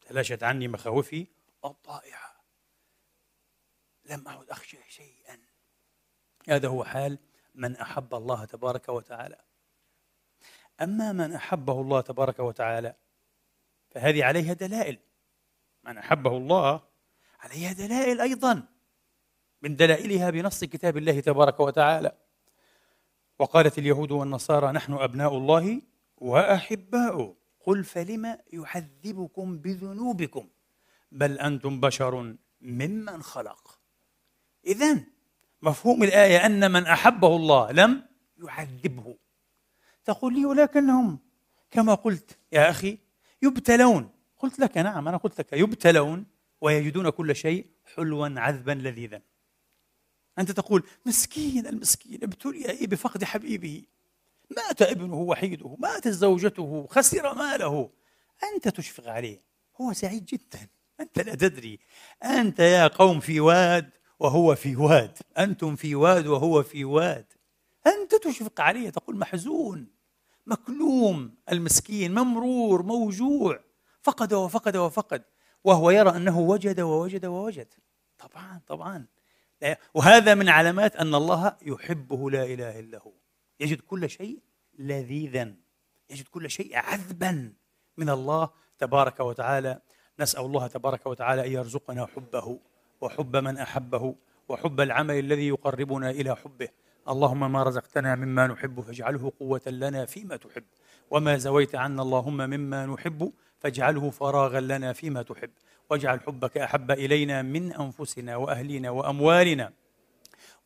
[0.00, 1.26] تلاشت عني مخاوفي
[1.64, 2.34] الضائعة.
[4.04, 5.38] لم أعد أخشى شيئا.
[6.48, 7.18] هذا هو حال
[7.54, 9.40] من أحب الله تبارك وتعالى.
[10.82, 12.94] أما من أحبه الله تبارك وتعالى
[13.90, 14.98] فهذه عليها دلائل.
[15.84, 16.82] من أحبه الله
[17.40, 18.73] عليها دلائل أيضا.
[19.64, 22.12] من دلائلها بنص كتاب الله تبارك وتعالى.
[23.38, 25.82] وقالت اليهود والنصارى نحن أبناء الله
[26.16, 27.36] وأحباؤه.
[27.60, 30.48] قل فلم يعذبكم بذنوبكم؟
[31.12, 33.78] بل أنتم بشر ممن خلق.
[34.66, 35.00] إذا
[35.62, 38.02] مفهوم الآية أن من أحبه الله لم
[38.44, 39.16] يعذبه
[40.04, 41.18] تقول لي ولكنهم
[41.70, 42.98] كما قلت يا أخي
[43.42, 44.10] يبتلون.
[44.38, 46.26] قلت لك نعم أنا قلت لك يبتلون
[46.60, 49.22] ويجدون كل شيء حلوا عذبا لذيذا.
[50.38, 53.82] أنت تقول مسكين المسكين ابتلي بفقد حبيبه
[54.56, 57.90] مات ابنه وحيده ماتت زوجته خسر ماله.
[58.54, 59.42] أنت تشفق عليه
[59.80, 60.68] هو سعيد جدا.
[61.00, 61.78] أنت لا تدري.
[62.24, 65.18] أنت يا قوم في واد وهو في واد.
[65.38, 67.26] أنتم في واد وهو في واد.
[67.86, 69.86] أنت تشفق عليه تقول محزون
[70.46, 71.34] مكلوم.
[71.52, 73.60] المسكين ممرور موجوع.
[74.02, 75.22] فقد وفقد وفقد
[75.64, 77.74] وهو يرى أنه وجد ووجد ووجد.
[78.18, 79.06] طبعا طبعا.
[79.94, 83.12] وهذا من علامات أن الله يحبه لا إله إلا هو.
[83.60, 84.38] يجد كل شيء
[84.78, 85.54] لذيذا.
[86.10, 87.52] يجد كل شيء عذبا
[87.96, 89.80] من الله تبارك وتعالى.
[90.20, 92.58] نسأل الله تبارك وتعالى أن يرزقنا حبه
[93.00, 94.14] وحب من أحبه
[94.48, 96.68] وحب العمل الذي يقربنا إلى حبه.
[97.08, 100.64] اللهم ما رزقتنا مما نحب فاجعله قوة لنا فيما تحب.
[101.10, 105.50] وما زويت عنا اللهم مما نحب فاجعله فراغا لنا فيما تحب.
[105.90, 109.72] واجعل حبك أحب إلينا من أنفسنا وأهلنا وأموالنا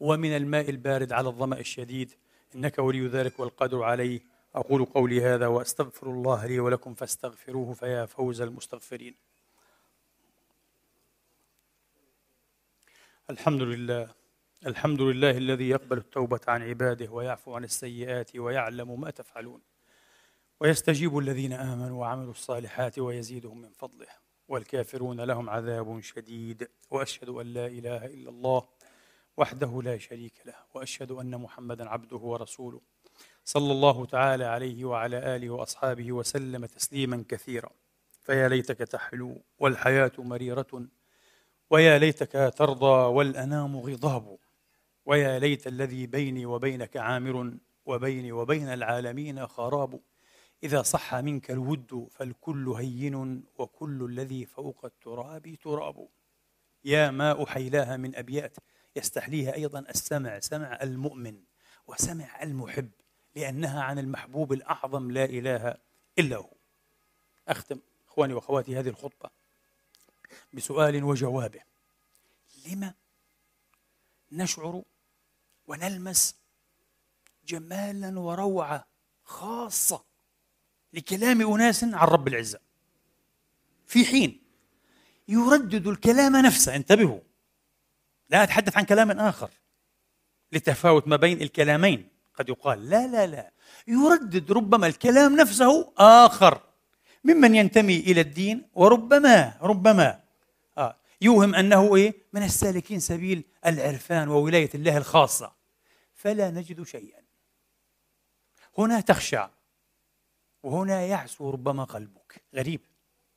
[0.00, 2.12] ومن الماء البارد على الظمأ الشديد.
[2.54, 4.20] إنك ولي ذلك والقدر عليه.
[4.54, 9.14] أقول قولي هذا وأستغفر الله لي ولكم فاستغفروه فيا فوز المستغفرين.
[13.30, 14.08] الحمد لله.
[14.66, 19.60] الحمد لله الذي يقبل التوبة عن عباده ويعفو عن السيئات ويعلم ما تفعلون.
[20.60, 24.27] ويستجيب الذين آمنوا وعملوا الصالحات ويزيدهم من فضله.
[24.48, 28.62] والكافرون لهم عذاب شديد وأشهد أن لا إله إلا الله
[29.36, 32.80] وحده لا شريك له وأشهد أن محمدا عبده ورسوله.
[33.44, 37.70] صلى الله تعالى عليه وعلى آله وأصحابه وسلم تسليما كثيرا.
[38.22, 40.86] فيا ليتك تحلو والحياة مريرة
[41.70, 44.38] ويا ليتك ترضى والأنام غضاب
[45.06, 47.52] ويا ليت الذي بيني وبينك عامر
[47.86, 50.00] وبيني وبين العالمين خراب.
[50.62, 56.08] إذا صح منك الود فالكل هين وكل الذي فوق التراب تراب.
[56.84, 58.56] يا ما أحيلاها من أبيات
[58.96, 61.42] يستحليها أيضا السمع سمع المؤمن
[61.86, 62.90] وسمع المحب
[63.36, 65.74] لأنها عن المحبوب الأعظم لا إله
[66.18, 66.52] إلا هو.
[67.48, 69.30] أختم إخواني وأخواتي هذه الخطبة
[70.52, 71.60] بسؤال وجوابه.
[72.66, 72.94] لما
[74.32, 74.82] نشعر
[75.66, 76.36] ونلمس
[77.44, 78.86] جمالا وروعة
[79.24, 80.07] خاصة
[80.92, 82.58] لكلام أناس عن رب العزة.
[83.86, 84.42] في حين
[85.28, 87.20] يردد الكلام نفسه انتبهوا.
[88.30, 89.50] لا أتحدث عن كلام آخر.
[90.52, 92.90] لتفاوت ما بين الكلامين قد يقال.
[92.90, 93.52] لا لا لا.
[93.88, 96.62] يردد ربما الكلام نفسه آخر.
[97.24, 100.20] ممن ينتمي إلى الدين وربما ربما.
[100.78, 100.96] آه.
[101.20, 105.52] يوهم أنه إيه؟ من السالكين سبيل العرفان وولاية الله الخاصة.
[106.14, 107.20] فلا نجد شيئا.
[108.78, 109.50] هنا تخشع
[110.68, 112.42] وهنا يعسو ربما قلبك.
[112.54, 112.80] غريب.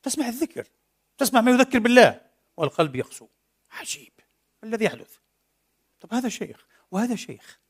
[0.02, 0.68] تسمع الذكر.
[1.18, 2.20] تسمع ما يذكر بالله.
[2.56, 3.28] والقلب يقسو.
[3.70, 4.12] عجيب.
[4.64, 5.16] الذي يحدث؟
[6.00, 6.66] طب هذا شيخ.
[6.90, 7.60] وهذا شيخ.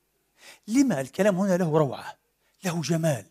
[0.67, 2.17] لما الكلام هنا له روعة
[2.65, 3.25] له جمال.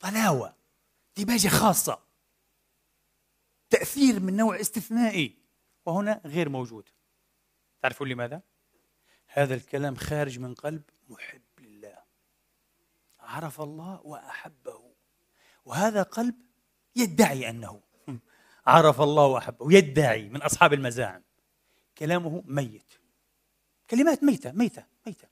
[0.00, 0.56] طلاوة.
[1.16, 2.02] ديباجة خاصة.
[3.70, 5.36] تأثير من نوع استثنائي.
[5.86, 6.88] وهنا غير موجود.
[7.82, 8.42] تعرفون لماذا؟
[9.26, 11.45] هذا الكلام خارج من قلب محب.
[13.26, 14.80] عرف الله وأحبه.
[15.64, 16.34] وهذا قلب
[16.96, 17.80] يدعي أنه
[18.66, 21.22] عرف الله وأحبه يدعي من أصحاب المزاعم.
[21.98, 22.92] كلامه ميت.
[23.90, 25.28] كلمات ميتة ميتة ميتة.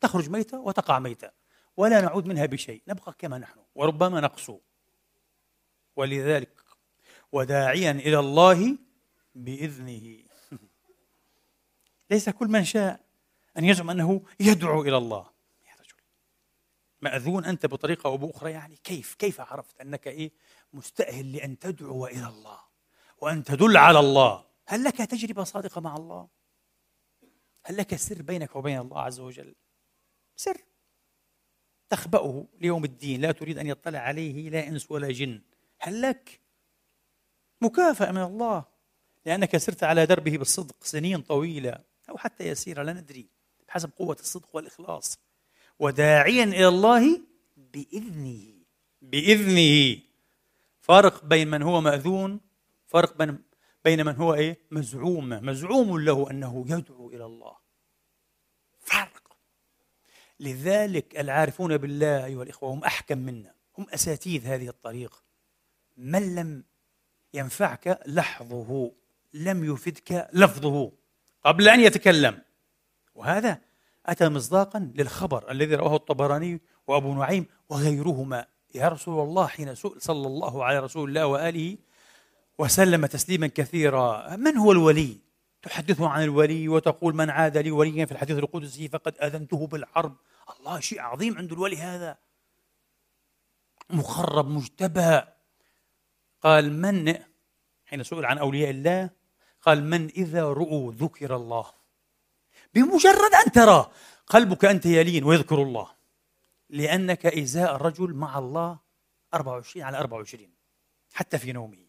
[0.00, 1.30] تخرج ميتة وتقع ميتة.
[1.76, 4.58] ولا نعود منها بشيء نبقى كما نحن وربما نقسو
[5.96, 6.62] ولذلك
[7.32, 8.78] وداعيا إلى الله
[9.34, 10.22] بإذنه.
[12.10, 13.00] ليس كل من شاء
[13.58, 15.35] أن يزعم أنه يدعو إلى الله.
[17.06, 20.32] مأذون أنت بطريقة أو بأخرى يعني كيف؟ كيف عرفت أنك إيه؟
[20.72, 22.60] مستأهل لأن تدعو إلى الله
[23.18, 26.28] وأن تدل على الله؟ هل لك تجربة صادقة مع الله؟
[27.64, 29.54] هل لك سر بينك وبين الله عز وجل؟
[30.36, 30.56] سر.
[31.90, 35.42] تخبأه ليوم الدين لا تريد أن يطلع عليه لا إنس ولا جن.
[35.80, 36.40] هل لك؟
[37.60, 38.64] مكافأة من الله
[39.26, 41.78] لأنك سرت على دربه بالصدق سنين طويلة
[42.10, 43.28] أو حتى يسيرة لا ندري
[43.68, 45.25] بحسب قوة الصدق والإخلاص.
[45.78, 47.20] وداعيا إلى الله
[47.56, 48.54] بإذنه.
[49.02, 50.00] بإذنه.
[50.80, 52.40] فرق بين من هو مأذون
[52.86, 53.38] فرق بين
[53.84, 55.28] بين من هو إيه؟ مزعوم.
[55.28, 57.56] مزعوم له أنه يدعو إلى الله.
[58.80, 59.36] فرق
[60.40, 63.54] لذلك العارفون بالله أيها الإخوة هم أحكم منا.
[63.78, 65.22] هم أساتيذ هذه الطريق.
[65.96, 66.64] من لم
[67.34, 68.92] ينفعك لحظه
[69.34, 70.92] لم يفدك لفظه
[71.44, 72.42] قبل أن يتكلم.
[73.14, 73.60] وهذا
[74.06, 78.46] أتى مصداقا للخبر الذي رواه الطبراني وأبو نعيم وغيرهما.
[78.74, 81.78] يا رسول الله حين سئل صلى الله على رسول الله وآله
[82.58, 85.18] وسلم تسليما كثيرا من هو الولي؟
[85.62, 90.16] تحدثه عن الولي وتقول من عاد لي وليا في الحديث القدسي فقد أذنته بالحرب.
[90.60, 92.16] الله شيء عظيم عند الولي هذا.
[93.90, 95.22] مخرب مجتبى
[96.42, 97.14] قال من؟
[97.86, 99.10] حين سئل عن أولياء الله
[99.62, 101.66] قال من إذا رؤوا ذكر الله؟
[102.76, 103.90] بمجرد أن ترى
[104.26, 105.90] قلبك أنت يلين ويذكر الله.
[106.70, 108.78] لأنك إزاء الرجل مع الله
[109.34, 110.50] 24 على 24
[111.12, 111.86] حتى في نومه.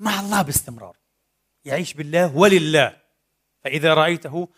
[0.00, 0.96] مع الله باستمرار.
[1.64, 2.96] يعيش بالله ولله.
[3.64, 4.48] فإذا رأيته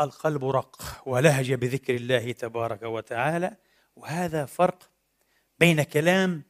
[0.00, 3.56] القلب رق ولهج بذكر الله تبارك وتعالى.
[3.96, 4.90] وهذا فرق
[5.58, 6.42] بين كلام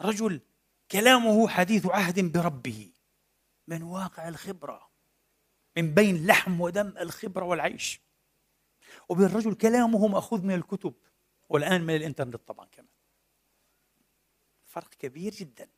[0.00, 0.40] رجل
[0.90, 2.90] كلامه حديث عهد بربه.
[3.68, 4.91] من واقع الخبرة.
[5.76, 8.00] من بين لحم ودم الخبرة والعيش.
[9.08, 10.94] وبين رجل كلامه مأخوذ من الكتب
[11.48, 12.88] والآن من الإنترنت طبعا كمان.
[14.64, 15.68] فرق كبير جدا.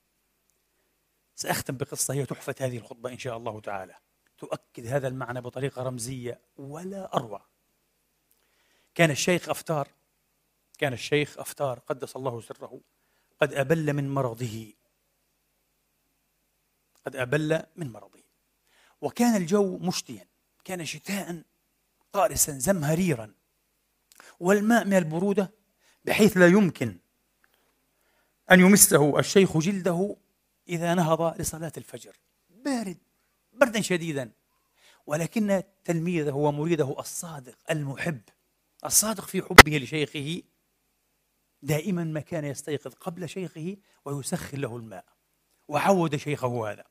[1.34, 3.96] سأختم بقصة هي تحفة هذه الخطبة إن شاء الله تعالى.
[4.38, 7.46] تؤكد هذا المعنى بطريقة رمزية ولا أروع.
[8.94, 9.88] كان الشيخ أفتار
[10.78, 12.80] كان الشيخ أفتار قدس الله سره
[13.40, 14.72] قد أبل من مرضه.
[17.06, 18.23] قد أبل من مرضه.
[19.00, 20.26] وكان الجو مشتيا
[20.64, 21.42] كان شتاء
[22.12, 23.34] قارسا زمهريرا.
[24.40, 25.52] والماء من البرودة
[26.04, 26.98] بحيث لا يمكن
[28.50, 30.16] أن يمسه الشيخ جلده
[30.68, 32.16] إذا نهض لصلاة الفجر.
[32.50, 32.98] بارد
[33.52, 34.30] بردا شديدا.
[35.06, 38.20] ولكن تلميذه ومريده الصادق المحب
[38.84, 40.42] الصادق في حبه لشيخه
[41.62, 45.04] دائما ما كان يستيقظ قبل شيخه ويسخن له الماء.
[45.68, 46.84] وعود شيخه هذا.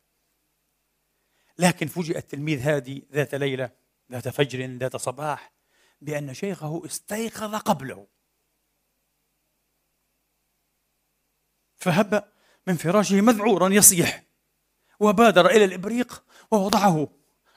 [1.58, 3.72] لكن فوجئ التلميذ هادي ذات ليلة
[4.12, 5.54] ذات فجر ذات صباح
[6.02, 8.08] بأن شيخه استيقظ قبله.
[11.76, 12.32] فهب
[12.68, 14.24] من فراشه مذعورا يصيح
[15.00, 17.10] وبادر إلى الإبريق ووضعه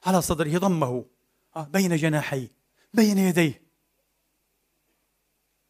[0.07, 1.05] على صدره ضمه
[1.57, 2.49] آه، بين جناحيه
[2.95, 3.63] بين يديه.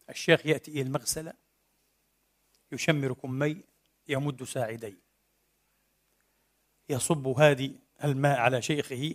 [0.09, 1.33] الشيخ يأتي إلى المغسلة
[2.73, 3.65] يشمر كمي
[4.09, 5.01] يمد ساعديه.
[6.89, 9.15] يصب هادي الماء على شيخه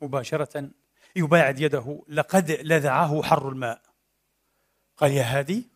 [0.00, 0.70] مباشرة
[1.16, 3.82] يباعد يده لقد لذعه حر الماء.
[4.96, 5.68] قال يا هادي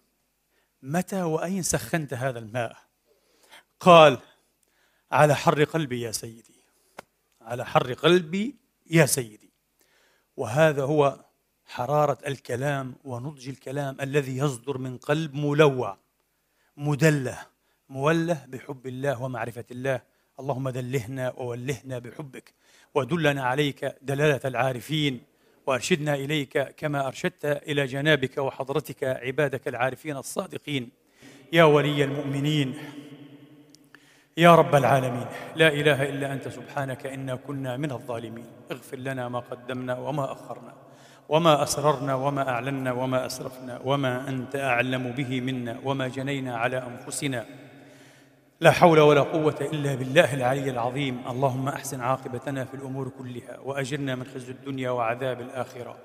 [0.83, 2.77] متى وأين سخنت هذا الماء؟
[3.81, 4.19] قال
[5.13, 6.61] على حر قلبي يا سيدي
[7.41, 8.57] على حر قلبي
[8.91, 9.51] يا سيدي.
[10.37, 11.25] وهذا هو
[11.67, 15.99] حرارة الكلام ونضج الكلام الذي يصدر من قلب ملوع
[16.77, 17.47] مدلة
[17.89, 20.10] مولة بحب الله ومعرفة الله.
[20.41, 22.55] اللهم دلهنا وولهنا بحبك
[22.95, 25.21] ودلنا عليك دلالة العارفين
[25.67, 30.91] وأرشدنا إليك كما أرشدت إلى جنابك وحضرتك عبادك العارفين الصادقين.
[31.53, 32.75] يا ولي المؤمنين
[34.37, 35.27] يا رب العالمين
[35.57, 38.47] لا إله إلا أنت سبحانك إنا كنا من الظالمين.
[38.71, 40.75] اغفر لنا ما قدمنا وما أخرنا
[41.29, 47.47] وما أسررنا وما أعلنا وما أسرفنا وما أنت أعلم به منا وما جنينا على أنفسنا
[48.63, 51.21] لا حول ولا قوة إلا بالله العلي العظيم.
[51.31, 55.97] اللهم أحسن عاقبتنا في الأمور كلها وأجرنا من خزي الدنيا وعذاب الآخرة.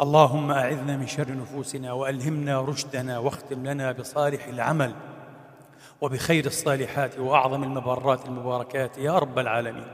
[0.00, 4.94] اللهم أعذنا من شر نفوسنا وألهمنا رشدنا واختم لنا بصالح العمل
[6.00, 9.86] وبخير الصالحات وأعظم المبرات المباركات يا رب العالمين.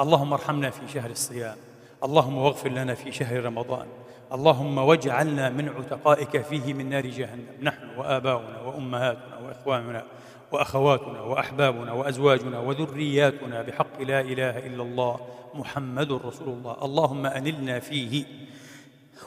[0.00, 1.56] اللهم ارحمنا في شهر الصيام.
[2.04, 3.86] اللهم واغفر لنا في شهر رمضان.
[4.32, 7.46] اللهم واجعلنا من عتقائك فيه من نار جهنم.
[7.62, 10.04] نحن وآباؤنا وأمهاتنا وإخواننا
[10.52, 15.20] وأخواتنا وأحبابنا وأزواجنا وذرياتنا بحق لا إله إلا الله
[15.54, 16.84] محمد رسول الله.
[16.84, 18.24] اللهم أنلنا فيه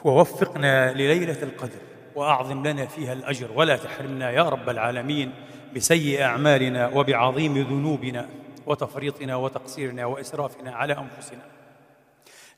[0.04, 1.80] ووفقنا لليلة القدر
[2.14, 3.50] وأعظم لنا فيها الأجر.
[3.54, 5.32] ولا تحرمنا يا رب العالمين
[5.76, 8.28] بسيء أعمالنا وبعظيم ذنوبنا
[8.66, 11.42] وتفريطنا وتقصيرنا وإسرافنا على أنفسنا.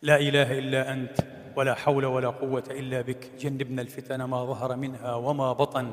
[0.02, 1.18] لا إله إلا أنت
[1.56, 3.30] ولا حول ولا قوة إلا بك.
[3.38, 5.90] جنبنا الفتن ما ظهر منها وما بطن.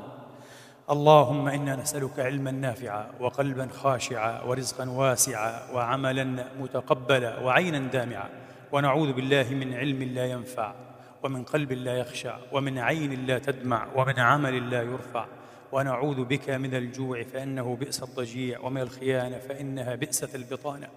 [0.90, 6.24] اللهم إنا نسألك علما نافعا وقلبا خاشعا ورزقا واسعا وعملا
[6.60, 8.28] متقبلا وعينا دامعا
[8.72, 10.74] ونعوذ بالله من علم لا ينفع
[11.22, 15.26] ومن قلب لا يخشع ومن عين لا تدمع ومن عمل لا يرفع
[15.72, 20.88] ونعوذ بك من الجوع فإنه بئس الضجيع ومن الخيانة فإنها بئست البطانة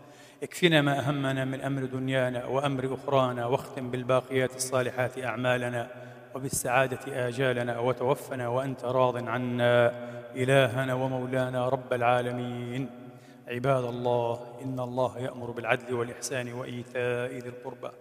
[0.44, 5.90] اكفنا ما أهمنا من أمر دنيانا وأمر أخرانا واختم بالباقيات الصالحات أعمالنا
[6.36, 10.10] وبالسعادة آجالنا وتوفنا وأنت راض عنا.
[10.36, 12.90] إلهنا ومولانا رب العالمين.
[13.48, 17.92] عباد الله إن الله يأمر بالعدل والإحسان وإيتاء ذي القربى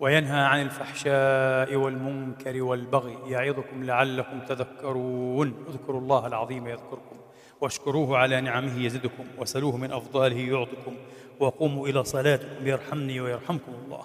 [0.00, 5.64] وينهى عن الفحشاء والمنكر والبغي يعظكم لعلكم تذكرون.
[5.68, 7.16] اذكروا الله العظيم يذكركم
[7.60, 10.96] واشكروه على نعمه يزدكم وسلوه من أفضاله يعطكم
[11.40, 14.04] وقوموا إلى صلاتكم يرحمني ويرحمكم الله.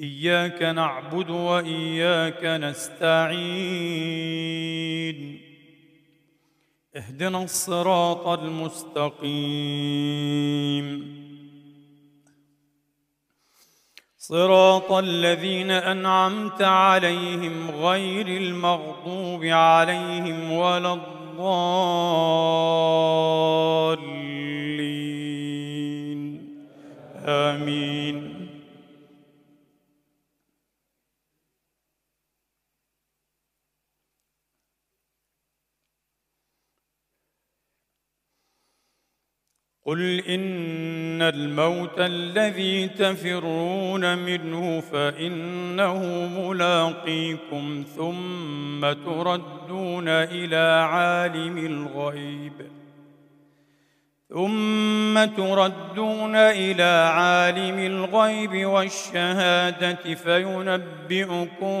[0.00, 3.44] إياك نعبد وإياك نستعين.
[6.96, 9.24] اهدنا الصراط المستقيم.
[14.18, 21.14] صراط الذين أنعمت عليهم غير المغضوب عليهم ولا الضالين.
[27.26, 28.43] آمين.
[39.86, 45.98] قل ان الموت الذي تفرون منه فانه
[46.40, 52.52] ملاقيكم ثم تردون إلى عالم الغيب
[54.28, 61.78] ثم تردون إلى عالم الغيب والشهاده فينبئكم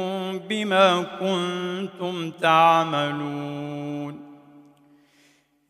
[0.48, 4.23] بما كنتم تعملون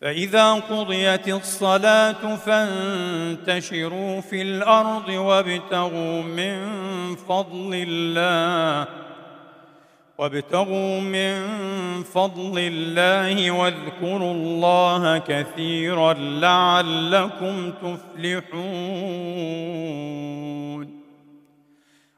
[0.00, 6.66] فإذا قضيت الصلاة فانتشروا في الأرض وابتغوا من
[7.16, 8.88] فضل الله
[10.18, 11.42] وابتغوا من
[12.02, 18.58] فضل الله واذكروا الله كثيرا لعلكم تفلحون.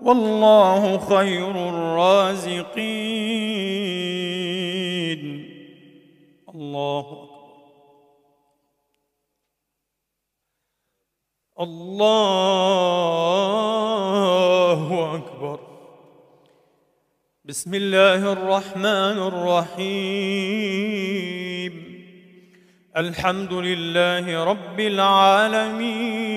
[0.00, 1.96] والله خير الرازقين.
[6.54, 7.36] الله أكبر.
[11.60, 12.06] الله
[15.16, 15.60] أكبر.
[17.44, 19.86] بسم الله الرحمن الرحيم.
[22.96, 26.36] الحمد لله رب العالمين.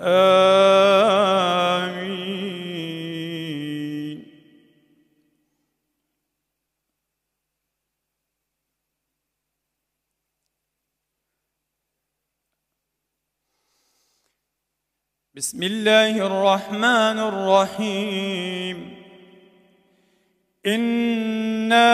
[0.00, 0.36] آمين.
[15.34, 18.95] بسم الله الرحمن الرحيم.
[20.66, 21.86] انا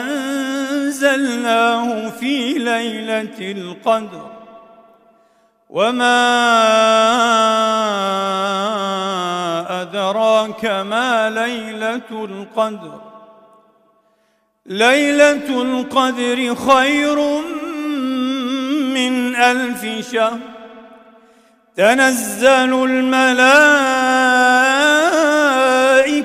[0.00, 4.30] انزلناه في ليله القدر
[5.70, 6.18] وما
[9.82, 13.00] ادراك ما ليله القدر
[14.66, 17.18] ليله القدر خير
[18.94, 20.38] من ألف شهر
[21.76, 22.72] تنزل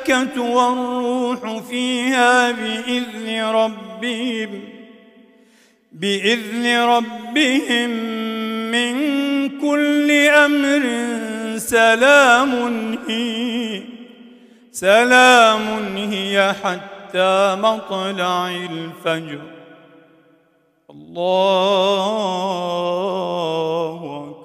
[0.09, 4.61] الملائكة والروح فيها بإذن ربهم
[5.91, 7.89] بإذن ربهم
[8.71, 8.93] من
[9.59, 10.83] كل أمر
[11.57, 12.51] سلام
[13.07, 13.83] هي
[14.71, 19.41] سلام هي حتى مطلع الفجر.
[20.89, 21.93] الله
[24.29, 24.42] أكبر.